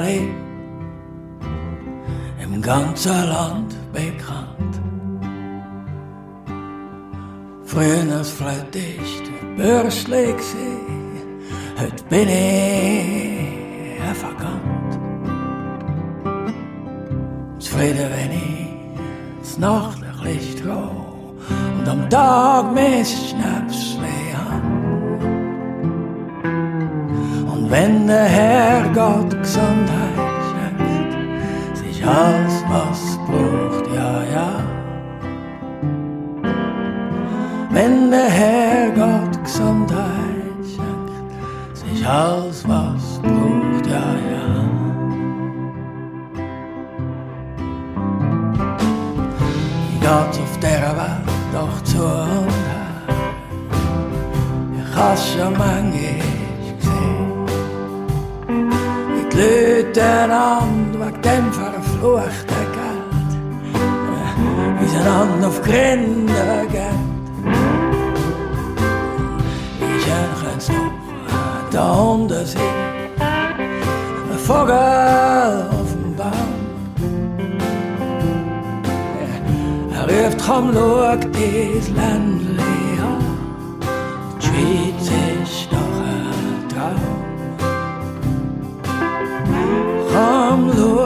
Seppali, 0.00 0.28
im 2.42 2.62
ganzen 2.62 3.28
Land 3.28 3.74
bekannt. 3.92 4.80
Früher 7.64 8.16
als 8.16 8.32
Bürschli 9.56 10.32
gsi, 10.32 10.72
heute 11.78 12.04
bin 12.08 12.28
ich 12.28 12.70
Verkannt. 14.14 14.98
Zufrieden, 17.58 18.10
wenn 18.16 18.32
ich 18.32 18.68
das 19.40 19.58
Nachtlicht 19.58 20.66
roh 20.66 21.36
und 21.78 21.88
am 21.88 22.10
Tag 22.10 22.74
mein 22.74 23.04
Schnäpsli 23.04 24.34
han. 24.34 24.79
Wenn 27.70 28.08
der 28.08 28.24
Herr 28.24 28.82
Gott 28.92 29.30
Gesundheit 29.30 30.40
schenkt, 30.50 31.76
sich 31.76 32.04
alles 32.04 32.64
was 32.68 33.16
braucht, 33.28 33.94
ja, 33.94 34.24
ja. 34.24 34.50
Wenn 37.70 38.10
der 38.10 38.28
Herr 38.28 38.90
Gott 38.90 39.44
Gesundheit 39.44 40.64
schenkt, 40.64 41.76
sich 41.76 42.04
alles 42.04 42.68
was 42.68 43.20
braucht, 43.22 43.86
ja, 43.86 44.16
ja. 44.32 44.48
Wie 49.90 49.98
geht's 50.00 50.38
auf 50.40 50.58
der 50.60 50.96
Welt 50.96 51.30
doch 51.52 51.84
zu 51.84 52.02
und 52.02 52.50
her? 52.66 52.90
Ich 54.74 54.96
hab's 54.96 55.34
schon 55.34 55.54
Leuten 59.40 61.00
wegen 61.00 61.22
dem 61.22 61.52
verfluchten 61.52 62.64
Geld. 62.76 63.30
Wie 64.78 64.86
sie 64.86 64.96
einander 64.96 65.48
auf 65.48 65.62
Gründe 65.62 66.66
gehen. 66.70 67.02
Wie 69.78 70.00
schön 70.02 70.30
kann's 70.42 70.66
doch 70.66 71.70
da 71.70 71.92
unten 71.92 72.46
sein. 72.46 72.60
Ein 74.30 74.38
Vogel 74.38 75.68
auf 75.70 75.90
dem 75.92 76.16
Baum. 76.16 76.52
Er 79.94 80.04
ruft, 80.04 80.38
komm, 80.46 80.70
schau 80.74 81.16
dies 81.16 81.88
Ländli 81.88 82.59
Komm, 90.20 90.70
schau 90.76 90.99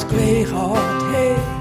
alles 0.00 0.08
gleich 0.08 0.52
und 0.52 1.00
sie 1.12 1.59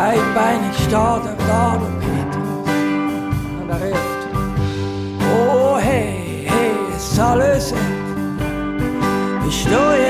breitbeinig 0.00 0.74
steht 0.76 0.92
er 0.92 1.20
der 1.20 1.90
Petrus, 2.00 2.68
und 3.60 3.70
er 3.70 3.80
ruft, 3.86 4.22
oh 5.32 5.78
hey, 5.78 6.46
hey, 6.46 6.96
ist 6.96 7.18
alles 7.18 7.72
ab, 7.72 7.78
bist 9.44 9.66
du 9.66 9.70
jetzt 9.70 10.09